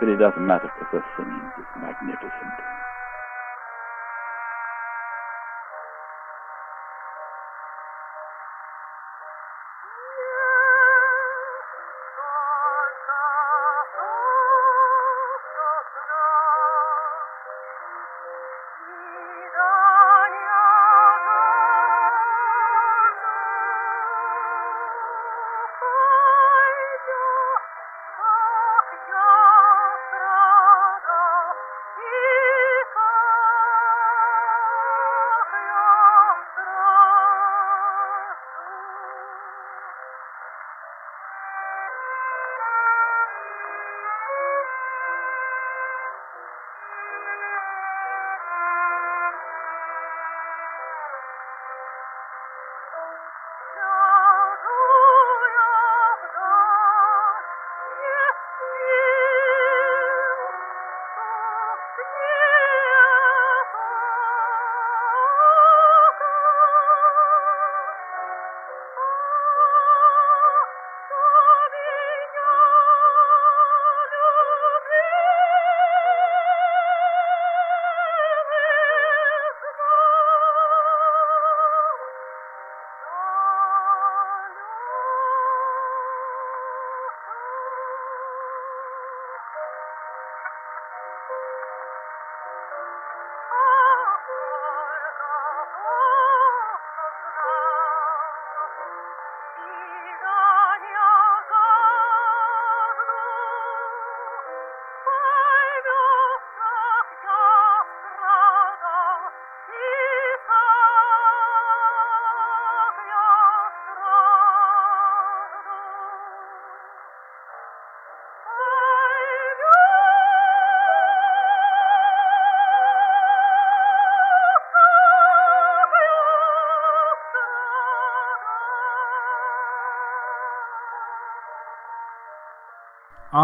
but 0.00 0.08
it 0.08 0.16
doesn't 0.16 0.46
matter 0.46 0.70
because 0.78 0.90
the 0.92 1.02
singing 1.16 1.50
is 1.58 1.66
magnificent. 1.80 2.77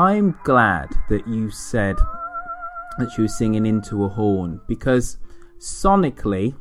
I'm 0.04 0.38
glad 0.44 0.90
that 1.08 1.26
you 1.26 1.50
said 1.50 1.96
that 2.98 3.10
she 3.12 3.22
was 3.22 3.38
singing 3.38 3.64
into 3.64 4.04
a 4.04 4.08
horn 4.10 4.60
because 4.68 5.16
sonically, 5.58 6.54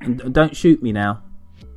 and 0.00 0.32
don't 0.32 0.56
shoot 0.56 0.82
me 0.82 0.90
now, 0.90 1.22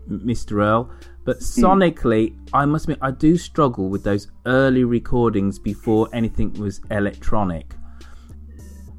Mr. 0.10 0.62
Earl, 0.64 0.90
but 1.26 1.40
hmm. 1.40 1.66
sonically, 1.66 2.38
I 2.54 2.64
must 2.64 2.86
admit, 2.86 3.00
I 3.02 3.12
do 3.12 3.36
struggle 3.36 3.90
with 3.90 4.06
those 4.06 4.32
early 4.46 4.86
recordings 4.86 5.60
before 5.60 6.08
anything 6.14 6.54
was 6.54 6.80
electronic. 6.90 7.76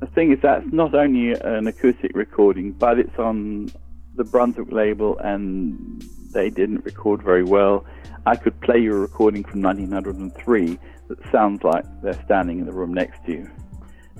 The 0.00 0.08
thing 0.08 0.32
is, 0.32 0.40
that's 0.42 0.70
not 0.70 0.94
only 0.94 1.32
an 1.40 1.68
acoustic 1.68 2.14
recording, 2.14 2.72
but 2.72 2.98
it's 2.98 3.18
on 3.18 3.72
the 4.14 4.24
Brunswick 4.24 4.70
label, 4.70 5.16
and 5.20 6.04
they 6.34 6.50
didn't 6.50 6.84
record 6.84 7.22
very 7.22 7.44
well. 7.44 7.86
I 8.28 8.36
could 8.36 8.60
play 8.60 8.78
you 8.78 8.94
a 8.94 8.98
recording 8.98 9.42
from 9.42 9.62
1903 9.62 10.78
that 11.08 11.18
sounds 11.32 11.64
like 11.64 11.82
they're 12.02 12.22
standing 12.26 12.58
in 12.58 12.66
the 12.66 12.72
room 12.72 12.92
next 12.92 13.24
to 13.24 13.32
you. 13.32 13.50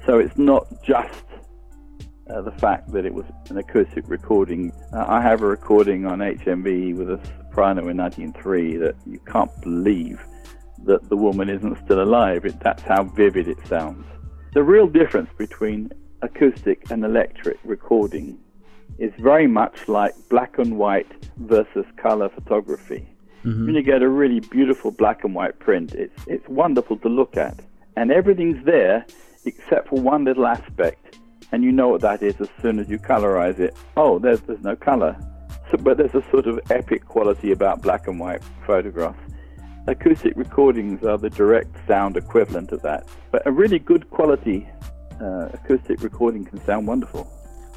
So 0.07 0.19
it's 0.19 0.39
not 0.39 0.67
just 0.83 1.25
uh, 2.31 2.41
the 2.41 2.53
fact 2.53 2.91
that 2.93 3.05
it 3.05 3.13
was 3.13 3.27
an 3.51 3.59
acoustic 3.59 4.09
recording. 4.09 4.73
Uh, 4.95 5.05
I 5.07 5.21
have 5.21 5.43
a 5.43 5.47
recording 5.47 6.07
on 6.07 6.21
HMV 6.21 6.97
with 6.97 7.11
a 7.11 7.21
soprano 7.37 7.87
in 7.89 7.99
1903 7.99 8.77
that 8.79 8.95
you 9.05 9.19
can't 9.27 9.51
believe 9.61 10.25
that 10.85 11.07
the 11.11 11.17
woman 11.17 11.51
isn't 11.51 11.77
still 11.85 12.01
alive. 12.01 12.47
It, 12.47 12.59
that's 12.61 12.85
how 12.85 13.03
vivid 13.05 13.47
it 13.47 13.59
sounds. 13.67 14.07
The 14.55 14.63
real 14.63 14.87
difference 14.87 15.29
between 15.37 15.93
acoustic 16.23 16.91
and 16.91 17.05
electric 17.05 17.59
recording 17.63 18.39
is 18.99 19.13
very 19.19 19.47
much 19.47 19.87
like 19.87 20.15
black 20.31 20.57
and 20.59 20.79
white 20.79 21.13
versus 21.37 21.85
color 21.99 22.31
photography. 22.31 23.07
Mm-hmm. 23.45 23.67
When 23.67 23.75
you 23.75 23.83
get 23.83 24.03
a 24.03 24.09
really 24.09 24.41
beautiful 24.41 24.91
black 24.91 25.25
and 25.25 25.35
white 25.35 25.59
print, 25.59 25.95
it's 25.95 26.21
it's 26.27 26.49
wonderful 26.49 26.97
to 26.99 27.09
look 27.09 27.37
at, 27.37 27.61
and 27.97 28.11
everything's 28.11 28.65
there 28.65 29.07
except 29.45 29.89
for 29.89 30.01
one 30.01 30.25
little 30.25 30.47
aspect, 30.47 31.19
and 31.53 31.63
you 31.63 31.73
know 31.73 31.89
what 31.89 32.01
that 32.01 32.23
is 32.23 32.41
as 32.41 32.49
soon 32.61 32.79
as 32.79 32.89
you 32.89 32.99
colorize 32.99 33.59
it. 33.59 33.75
Oh, 33.97 34.19
there's 34.19 34.41
there's 34.43 34.63
no 34.63 34.77
color, 34.77 35.17
so, 35.71 35.77
but 35.79 35.97
there's 35.97 36.15
a 36.15 36.25
sort 36.31 36.47
of 36.47 36.61
epic 36.71 37.05
quality 37.07 37.53
about 37.53 37.83
black 37.83 38.09
and 38.09 38.19
white 38.19 38.43
photographs. 38.67 39.21
Acoustic 39.87 40.35
recordings 40.37 41.03
are 41.05 41.17
the 41.17 41.31
direct 41.31 41.75
sound 41.87 42.17
equivalent 42.17 42.73
of 42.73 42.83
that, 42.83 43.09
but 43.31 43.47
a 43.47 43.53
really 43.53 43.79
good 43.79 44.11
quality 44.11 44.69
uh, 45.21 45.49
acoustic 45.53 46.03
recording 46.03 46.45
can 46.45 46.63
sound 46.65 46.87
wonderful. 46.87 47.27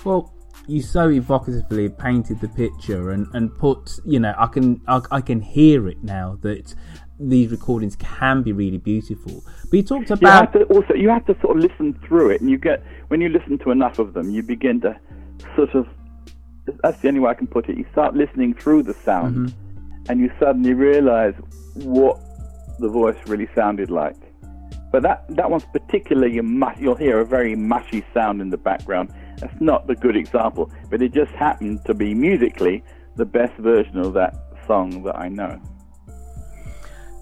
Well, 0.04 0.34
you 0.72 0.82
so 0.82 1.10
evocatively 1.10 1.90
painted 1.98 2.40
the 2.40 2.48
picture 2.48 3.12
and, 3.12 3.28
and 3.34 3.54
put 3.56 4.00
you 4.06 4.20
know 4.20 4.34
I 4.38 4.48
can 4.48 4.82
I, 4.88 5.02
I, 5.12 5.22
can 5.22 5.42
hear 5.42 5.88
it 5.88 6.02
now 6.04 6.38
that 6.42 6.74
these 7.20 7.52
recordings 7.52 7.96
can 7.98 8.42
be 8.42 8.52
really 8.52 8.78
beautiful. 8.78 9.44
But 9.70 9.74
you 9.74 9.84
talked 9.84 10.10
about 10.10 10.22
you 10.22 10.28
have 10.28 10.52
to 10.54 10.64
also 10.74 10.94
you 10.94 11.10
have 11.10 11.26
to 11.26 11.38
sort 11.42 11.58
of 11.58 11.64
listen 11.64 11.94
through 12.08 12.32
it, 12.32 12.42
and 12.42 12.50
you 12.50 12.58
get 12.58 12.84
when 13.10 13.22
you 13.22 13.30
listen 13.30 13.58
to 13.60 13.72
enough 13.72 14.00
of 14.00 14.14
them, 14.14 14.32
you 14.32 14.42
begin 14.42 14.82
to 14.82 15.00
sort 15.56 15.76
of 15.76 15.88
that's 16.84 17.00
the 17.02 17.10
only 17.10 17.20
way 17.20 17.32
I 17.32 17.34
can 17.34 17.48
put 17.48 17.70
it. 17.70 17.78
You 17.78 17.86
start 17.92 18.16
listening 18.16 18.54
through 18.54 18.84
the 18.84 18.94
sound, 18.94 19.36
mm-hmm. 19.50 20.06
and 20.10 20.20
you 20.20 20.32
suddenly 20.40 20.74
realise 20.74 21.36
what 21.76 22.20
the 22.80 22.88
voice 22.88 23.18
really 23.28 23.50
sounded 23.54 23.92
like. 23.92 24.16
But 24.92 25.04
that 25.04 25.26
that 25.36 25.50
one's 25.50 25.66
particularly 25.66 26.34
you'll 26.80 26.96
hear 26.96 27.20
a 27.20 27.26
very 27.26 27.56
mushy 27.56 28.04
sound 28.14 28.42
in 28.42 28.50
the 28.50 28.58
background 28.58 29.14
that's 29.42 29.60
not 29.60 29.88
the 29.88 29.96
good 29.96 30.16
example, 30.16 30.72
but 30.90 31.02
it 31.02 31.14
just 31.14 31.32
happened 31.32 31.84
to 31.86 31.94
be 31.94 32.14
musically 32.14 32.84
the 33.16 33.26
best 33.26 33.54
version 33.58 33.98
of 33.98 34.14
that 34.14 34.36
song 34.68 35.04
that 35.04 35.18
I 35.18 35.28
know. 35.28 35.60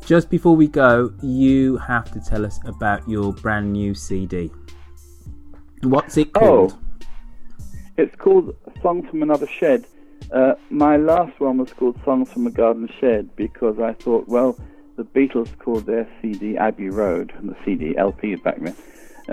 Just 0.06 0.30
before 0.30 0.56
we 0.56 0.68
go, 0.68 1.14
you 1.22 1.78
have 1.78 2.12
to 2.12 2.20
tell 2.20 2.46
us 2.46 2.60
about 2.66 3.08
your 3.08 3.32
brand 3.34 3.72
new 3.72 3.96
CD. 3.96 4.52
What's 5.84 6.18
it 6.18 6.34
called? 6.34 6.74
Oh, 6.74 7.06
it's 7.98 8.16
called 8.16 8.56
Songs 8.82 9.08
from 9.10 9.24
Another 9.24 9.48
Shed. 9.48 9.86
Uh, 10.34 10.56
my 10.70 10.98
last 10.98 11.40
one 11.40 11.58
was 11.58 11.72
called 11.74 11.98
Songs 12.04 12.32
from 12.32 12.48
a 12.48 12.52
Garden 12.52 12.90
Shed 13.00 13.36
because 13.36 13.80
I 13.80 13.94
thought, 13.94 14.28
well, 14.28 14.60
the 14.98 15.06
Beatles 15.06 15.58
called 15.60 15.86
their 15.86 16.08
CD 16.22 16.58
Abbey 16.58 16.90
Road, 16.90 17.32
and 17.38 17.50
the 17.50 17.56
CD 17.64 17.96
LP 17.96 18.36
back 18.36 18.60
then 18.60 18.76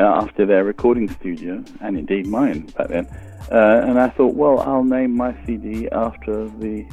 after 0.03 0.45
their 0.47 0.65
recording 0.65 1.09
studio, 1.09 1.65
and 1.81 1.99
indeed 1.99 2.27
mine 2.27 2.67
back 2.77 2.89
then. 2.89 3.07
Uh, 3.51 3.83
and 3.87 3.99
I 3.99 4.09
thought, 4.11 4.35
well, 4.35 4.61
I'll 4.61 4.85
name 4.85 5.17
my 5.17 5.37
CD 5.45 5.89
after 5.91 6.49
the 6.49 6.85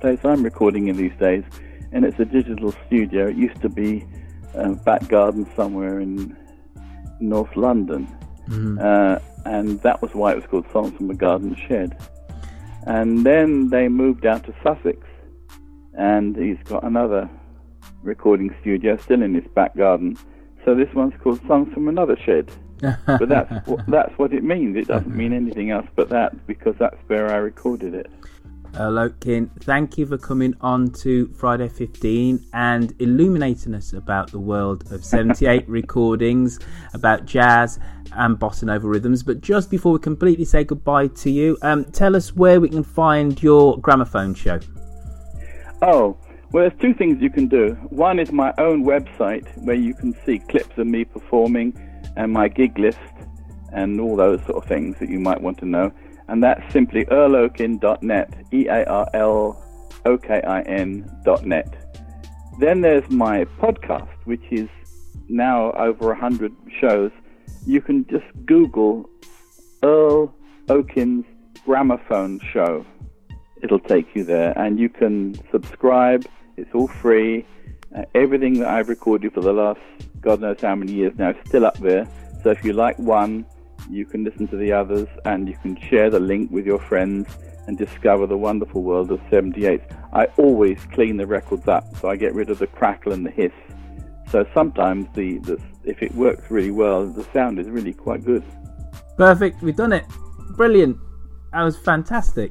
place 0.00 0.18
I'm 0.24 0.42
recording 0.42 0.88
in 0.88 0.96
these 0.96 1.16
days. 1.18 1.44
And 1.92 2.04
it's 2.04 2.18
a 2.18 2.24
digital 2.24 2.74
studio. 2.86 3.28
It 3.28 3.36
used 3.36 3.60
to 3.62 3.68
be 3.68 4.04
a 4.54 4.70
back 4.70 5.08
garden 5.08 5.48
somewhere 5.56 6.00
in 6.00 6.36
North 7.20 7.54
London. 7.56 8.06
uh, 8.78 9.18
and 9.46 9.80
that 9.82 10.00
was 10.02 10.14
why 10.14 10.32
it 10.32 10.36
was 10.36 10.46
called 10.46 10.66
Songs 10.72 10.96
from 10.96 11.10
a 11.10 11.14
Garden 11.14 11.56
Shed. 11.68 11.96
And 12.86 13.24
then 13.24 13.70
they 13.70 13.88
moved 13.88 14.26
out 14.26 14.44
to 14.44 14.54
Sussex, 14.62 14.98
and 15.96 16.36
he's 16.36 16.58
got 16.64 16.84
another 16.84 17.28
recording 18.02 18.54
studio 18.60 18.96
still 18.98 19.22
in 19.22 19.34
his 19.34 19.46
back 19.54 19.74
garden. 19.76 20.16
So 20.64 20.74
this 20.74 20.92
one's 20.94 21.14
called 21.22 21.40
Songs 21.46 21.72
from 21.74 21.88
Another 21.88 22.16
Shed. 22.24 22.50
but 23.06 23.28
that's 23.28 23.52
that's 23.88 24.18
what 24.18 24.32
it 24.32 24.42
means. 24.42 24.76
It 24.76 24.88
doesn't 24.88 25.14
mean 25.14 25.32
anything 25.32 25.70
else 25.70 25.86
but 25.94 26.08
that 26.10 26.46
because 26.46 26.74
that's 26.78 26.96
where 27.06 27.30
I 27.30 27.36
recorded 27.36 27.94
it. 27.94 28.10
Uh, 28.74 28.90
Lotkin, 28.90 29.48
thank 29.60 29.96
you 29.96 30.04
for 30.04 30.18
coming 30.18 30.52
on 30.60 30.90
to 30.90 31.28
Friday 31.28 31.68
15 31.68 32.44
and 32.54 32.92
illuminating 32.98 33.72
us 33.72 33.92
about 33.92 34.32
the 34.32 34.40
world 34.40 34.90
of 34.90 35.04
78 35.04 35.68
recordings, 35.68 36.58
about 36.92 37.24
jazz 37.24 37.78
and 38.14 38.36
bossa 38.36 38.64
nova 38.64 38.88
rhythms. 38.88 39.22
But 39.22 39.40
just 39.40 39.70
before 39.70 39.92
we 39.92 40.00
completely 40.00 40.44
say 40.44 40.64
goodbye 40.64 41.06
to 41.06 41.30
you, 41.30 41.56
um, 41.62 41.84
tell 41.84 42.16
us 42.16 42.34
where 42.34 42.60
we 42.60 42.68
can 42.68 42.82
find 42.82 43.40
your 43.40 43.78
gramophone 43.78 44.34
show. 44.34 44.58
Oh, 45.80 46.16
well, 46.54 46.62
there's 46.62 46.80
two 46.80 46.94
things 46.94 47.20
you 47.20 47.30
can 47.30 47.48
do. 47.48 47.74
One 47.90 48.20
is 48.20 48.30
my 48.30 48.54
own 48.58 48.84
website 48.84 49.44
where 49.64 49.74
you 49.74 49.92
can 49.92 50.14
see 50.24 50.38
clips 50.38 50.78
of 50.78 50.86
me 50.86 51.04
performing 51.04 51.76
and 52.16 52.32
my 52.32 52.46
gig 52.46 52.78
list 52.78 53.00
and 53.72 54.00
all 54.00 54.14
those 54.14 54.38
sort 54.46 54.62
of 54.62 54.64
things 54.66 54.96
that 55.00 55.08
you 55.08 55.18
might 55.18 55.40
want 55.40 55.58
to 55.58 55.66
know. 55.66 55.92
And 56.28 56.44
that's 56.44 56.62
simply 56.72 57.06
earlokin.net, 57.06 58.46
E 58.52 58.68
A 58.68 58.84
R 58.84 59.08
L 59.14 59.64
O 60.04 60.16
K 60.16 60.40
I 60.42 60.60
N.net. 60.60 61.74
Then 62.60 62.82
there's 62.82 63.10
my 63.10 63.46
podcast, 63.58 64.14
which 64.22 64.44
is 64.52 64.68
now 65.28 65.72
over 65.72 66.06
100 66.06 66.54
shows. 66.80 67.10
You 67.66 67.80
can 67.80 68.06
just 68.06 68.26
Google 68.46 69.10
Earl 69.82 70.32
Okin's 70.68 71.24
Gramophone 71.64 72.38
Show 72.52 72.86
it'll 73.64 73.80
take 73.80 74.14
you 74.14 74.22
there 74.22 74.56
and 74.58 74.78
you 74.78 74.90
can 74.90 75.34
subscribe 75.50 76.26
it's 76.56 76.74
all 76.74 76.88
free 76.88 77.44
uh, 77.96 78.02
everything 78.14 78.54
that 78.58 78.68
i've 78.68 78.88
recorded 78.88 79.32
for 79.32 79.40
the 79.40 79.52
last 79.52 79.80
god 80.20 80.40
knows 80.40 80.60
how 80.60 80.74
many 80.74 80.92
years 80.92 81.12
now 81.18 81.30
is 81.30 81.36
still 81.46 81.64
up 81.64 81.76
there 81.78 82.06
so 82.42 82.50
if 82.50 82.64
you 82.64 82.72
like 82.72 82.98
one 82.98 83.44
you 83.90 84.06
can 84.06 84.24
listen 84.24 84.48
to 84.48 84.56
the 84.56 84.72
others 84.72 85.08
and 85.24 85.48
you 85.48 85.56
can 85.62 85.78
share 85.88 86.10
the 86.10 86.20
link 86.20 86.50
with 86.50 86.64
your 86.64 86.78
friends 86.78 87.28
and 87.66 87.78
discover 87.78 88.26
the 88.26 88.36
wonderful 88.36 88.82
world 88.82 89.10
of 89.10 89.20
78 89.30 89.80
i 90.12 90.24
always 90.36 90.78
clean 90.92 91.16
the 91.16 91.26
records 91.26 91.68
up 91.68 91.84
so 91.96 92.08
i 92.08 92.16
get 92.16 92.34
rid 92.34 92.50
of 92.50 92.58
the 92.58 92.66
crackle 92.66 93.12
and 93.12 93.24
the 93.24 93.30
hiss 93.30 93.52
so 94.30 94.46
sometimes 94.54 95.06
the, 95.14 95.38
the 95.38 95.60
if 95.84 96.02
it 96.02 96.14
works 96.14 96.50
really 96.50 96.70
well 96.70 97.06
the 97.06 97.24
sound 97.32 97.58
is 97.58 97.68
really 97.68 97.92
quite 97.92 98.24
good 98.24 98.42
Perfect, 99.16 99.62
we've 99.62 99.76
done 99.76 99.92
it. 99.92 100.04
Brilliant. 100.56 100.98
That 101.52 101.62
was 101.62 101.78
fantastic. 101.78 102.50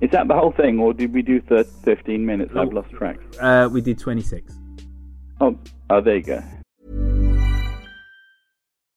Is 0.00 0.10
that 0.10 0.28
the 0.28 0.34
whole 0.34 0.52
thing 0.52 0.78
or 0.78 0.92
did 0.92 1.12
we 1.12 1.22
do 1.22 1.40
thir 1.40 1.64
15 1.64 2.24
minutes 2.24 2.52
i've 2.56 2.72
lost 2.72 2.90
track 2.90 3.18
Uh, 3.40 3.68
we 3.72 3.80
did 3.80 3.98
26. 3.98 4.52
oh, 5.40 5.58
oh 5.90 6.00
there 6.00 6.16
you 6.16 6.22
go 6.22 6.42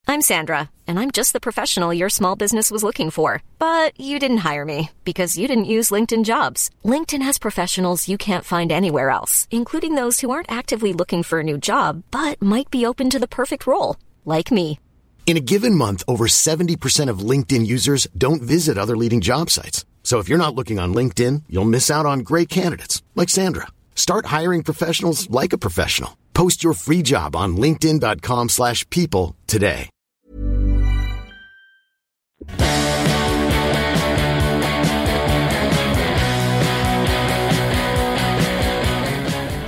I'm 0.08 0.22
Sandra, 0.24 0.72
and 0.88 0.98
I'm 1.00 1.12
just 1.12 1.34
the 1.34 1.40
professional 1.40 1.94
your 1.94 2.10
small 2.10 2.36
business 2.36 2.72
was 2.72 2.84
looking 2.84 3.12
for. 3.12 3.44
But 3.60 3.92
you 4.00 4.18
didn't 4.18 4.38
hire 4.40 4.66
me 4.66 4.90
because 5.04 5.38
you 5.38 5.48
didn't 5.48 5.74
use 5.76 5.92
LinkedIn 5.92 6.24
jobs. 6.26 6.72
LinkedIn 6.84 7.22
has 7.22 7.38
professionals 7.38 8.08
you 8.08 8.18
can't 8.18 8.44
find 8.44 8.72
anywhere 8.72 9.12
else, 9.12 9.48
including 9.52 9.94
those 9.94 10.20
who 10.20 10.32
aren't 10.32 10.52
actively 10.52 10.94
looking 10.94 11.22
for 11.22 11.42
a 11.42 11.44
new 11.44 11.60
job 11.60 12.02
but 12.10 12.42
might 12.42 12.72
be 12.72 12.88
open 12.88 13.12
to 13.12 13.20
the 13.20 13.28
perfect 13.28 13.68
role, 13.68 13.98
like 14.26 14.52
me. 14.52 14.80
In 15.28 15.38
a 15.38 15.42
given 15.54 15.76
month, 15.76 16.02
over 16.08 16.26
70% 16.26 17.08
of 17.08 17.20
LinkedIn 17.20 17.68
users 17.68 18.08
don't 18.18 18.42
visit 18.42 18.80
other 18.80 18.98
leading 18.98 19.22
job 19.22 19.52
sites. 19.52 19.86
So 20.10 20.18
if 20.18 20.28
you're 20.28 20.40
not 20.40 20.56
looking 20.56 20.80
on 20.80 20.92
LinkedIn, 20.92 21.44
you'll 21.52 21.66
miss 21.66 21.92
out 21.92 22.08
on 22.08 22.22
great 22.22 22.50
candidates 22.50 23.04
like 23.14 23.30
Sandra. 23.30 23.68
Start 23.94 24.26
hiring 24.38 24.64
professionals 24.64 25.30
like 25.30 25.54
a 25.54 25.58
professional. 25.60 26.18
Post 26.34 26.64
your 26.64 26.74
free 26.74 27.04
job 27.04 27.36
on 27.36 27.56
linkedin.com/people 27.56 28.50
slash 28.50 28.90
people 28.90 29.36
today. 29.46 29.92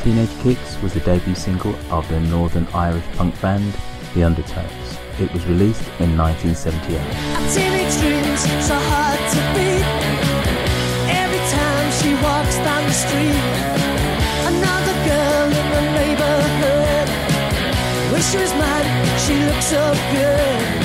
Teenage 0.03 0.35
Kicks 0.41 0.81
was 0.81 0.95
the 0.95 1.01
debut 1.01 1.35
single 1.35 1.75
of 1.91 2.09
the 2.09 2.19
Northern 2.19 2.65
Irish 2.73 3.05
punk 3.15 3.39
band 3.41 3.75
The 4.15 4.23
Undertones. 4.23 4.97
It 5.19 5.31
was 5.33 5.45
released 5.45 5.87
in 5.99 6.17
1978. 6.17 9.00
Street, 13.11 13.35
another 14.51 14.95
girl 15.09 15.47
in 15.59 15.67
the 15.75 15.83
neighborhood. 15.99 17.07
Wish 18.13 18.25
she 18.31 18.37
was 18.37 18.53
mine, 18.53 18.87
she 19.23 19.35
looks 19.47 19.65
so 19.65 19.83
good. 20.13 20.80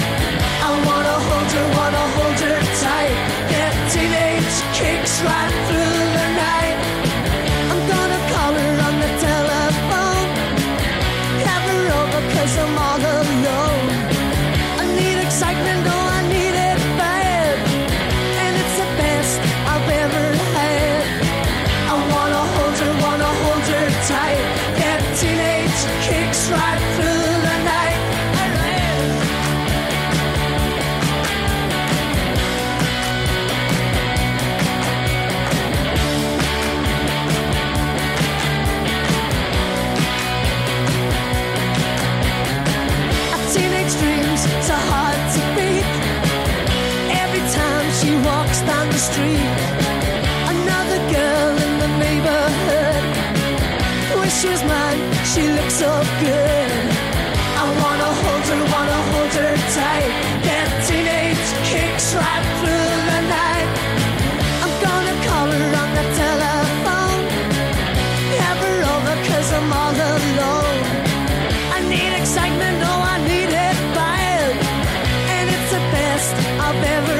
I've 76.68 76.82
ever 76.82 77.15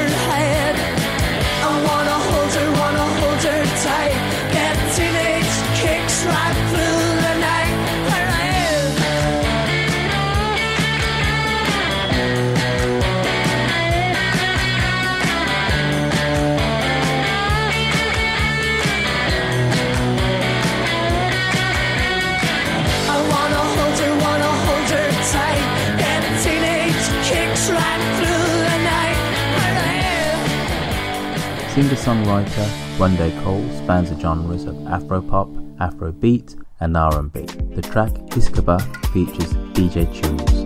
Singer-songwriter 31.86 32.66
Wande 32.98 33.30
Coal 33.44 33.62
spans 33.84 34.10
the 34.10 34.18
genres 34.18 34.64
of 34.64 34.74
Afropop, 34.86 35.76
Afrobeat, 35.76 36.60
and 36.80 36.96
R&B. 36.96 37.42
The 37.76 37.82
track 37.82 38.10
Iskaba 38.34 38.80
features 39.12 39.52
DJ 39.72 40.12
Jules. 40.12 40.65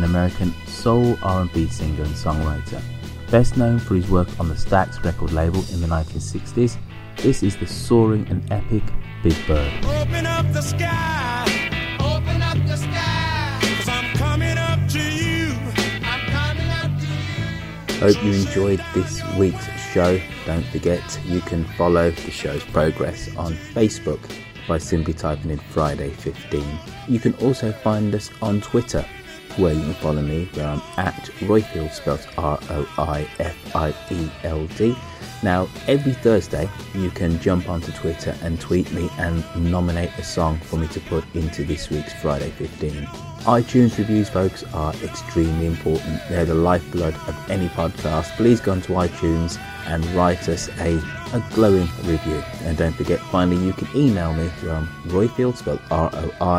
an 0.00 0.04
American 0.04 0.54
soul 0.66 1.18
R&B 1.22 1.68
singer 1.68 2.04
and 2.04 2.14
songwriter. 2.14 2.80
Best 3.30 3.58
known 3.58 3.78
for 3.78 3.96
his 3.96 4.08
work 4.08 4.28
on 4.40 4.48
the 4.48 4.54
Stax 4.54 5.04
record 5.04 5.30
label 5.32 5.62
in 5.72 5.82
the 5.82 5.86
1960s, 5.86 6.78
this 7.16 7.42
is 7.42 7.54
the 7.58 7.66
soaring 7.66 8.26
and 8.28 8.50
epic 8.50 8.82
Big 9.22 9.36
Bird. 9.46 9.84
Open 9.84 10.24
up 10.24 10.50
the 10.54 10.62
sky. 10.62 11.46
Hope 18.00 18.24
you 18.24 18.32
enjoyed 18.32 18.82
this 18.94 19.22
week's 19.36 19.66
show. 19.92 20.18
Don't 20.46 20.64
forget 20.68 21.20
you 21.26 21.42
can 21.42 21.66
follow 21.76 22.10
the 22.10 22.30
show's 22.30 22.64
progress 22.64 23.28
on 23.36 23.52
Facebook 23.52 24.20
by 24.66 24.78
simply 24.78 25.12
typing 25.12 25.50
in 25.50 25.58
Friday 25.58 26.08
15. 26.08 26.64
You 27.08 27.20
can 27.20 27.34
also 27.34 27.72
find 27.72 28.14
us 28.14 28.30
on 28.40 28.62
Twitter 28.62 29.04
where 29.58 29.74
you 29.74 29.80
can 29.80 29.94
follow 29.94 30.22
me, 30.22 30.48
where 30.54 30.66
I'm 30.66 30.82
at 30.96 31.14
Roifield, 31.40 31.92
spelled 31.92 32.26
R-O-I-F-I-E-L-D. 32.36 33.36
Now, 35.42 35.68
every 35.86 36.12
Thursday, 36.12 36.68
you 36.94 37.10
can 37.10 37.40
jump 37.40 37.68
onto 37.68 37.90
Twitter 37.92 38.36
and 38.42 38.60
tweet 38.60 38.92
me 38.92 39.08
and 39.18 39.42
nominate 39.70 40.10
a 40.18 40.22
song 40.22 40.58
for 40.58 40.76
me 40.76 40.86
to 40.88 41.00
put 41.00 41.24
into 41.34 41.64
this 41.64 41.88
week's 41.88 42.12
Friday 42.12 42.50
15. 42.50 42.92
iTunes 43.46 43.96
reviews, 43.96 44.28
folks, 44.28 44.64
are 44.74 44.92
extremely 45.02 45.64
important. 45.66 46.20
They're 46.28 46.44
the 46.44 46.54
lifeblood 46.54 47.14
of 47.26 47.50
any 47.50 47.68
podcast. 47.68 48.36
Please 48.36 48.60
go 48.60 48.72
onto 48.72 48.92
iTunes 48.92 49.58
and 49.86 50.04
write 50.08 50.46
us 50.48 50.68
a, 50.80 50.98
a 51.32 51.42
glowing 51.54 51.88
review. 52.04 52.42
And 52.64 52.76
don't 52.76 52.92
forget, 52.94 53.18
finally, 53.18 53.64
you 53.64 53.72
can 53.72 53.88
email 53.96 54.34
me 54.34 54.44
um, 54.44 54.50
from 54.50 54.86
Roifield, 55.06 55.56
spelled 55.56 55.80
R-O-I-F-I-E-L-D, 55.90 56.54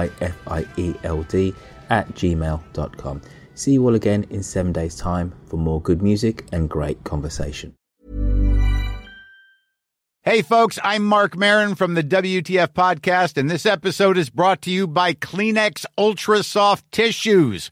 at 1.91 2.07
gmail.com. 2.15 3.21
See 3.53 3.73
you 3.73 3.85
all 3.85 3.95
again 3.95 4.25
in 4.31 4.41
seven 4.41 4.71
days' 4.71 4.95
time 4.95 5.33
for 5.45 5.57
more 5.57 5.81
good 5.81 6.01
music 6.01 6.45
and 6.51 6.67
great 6.67 7.03
conversation. 7.03 7.75
Hey, 10.23 10.43
folks, 10.43 10.79
I'm 10.83 11.03
Marc 11.03 11.35
Maron 11.35 11.75
from 11.75 11.95
the 11.95 12.03
WTF 12.03 12.69
Podcast, 12.69 13.37
and 13.37 13.49
this 13.49 13.65
episode 13.65 14.17
is 14.17 14.29
brought 14.29 14.61
to 14.61 14.71
you 14.71 14.87
by 14.87 15.13
Kleenex 15.13 15.83
Ultra 15.97 16.43
Soft 16.43 16.89
Tissues, 16.91 17.71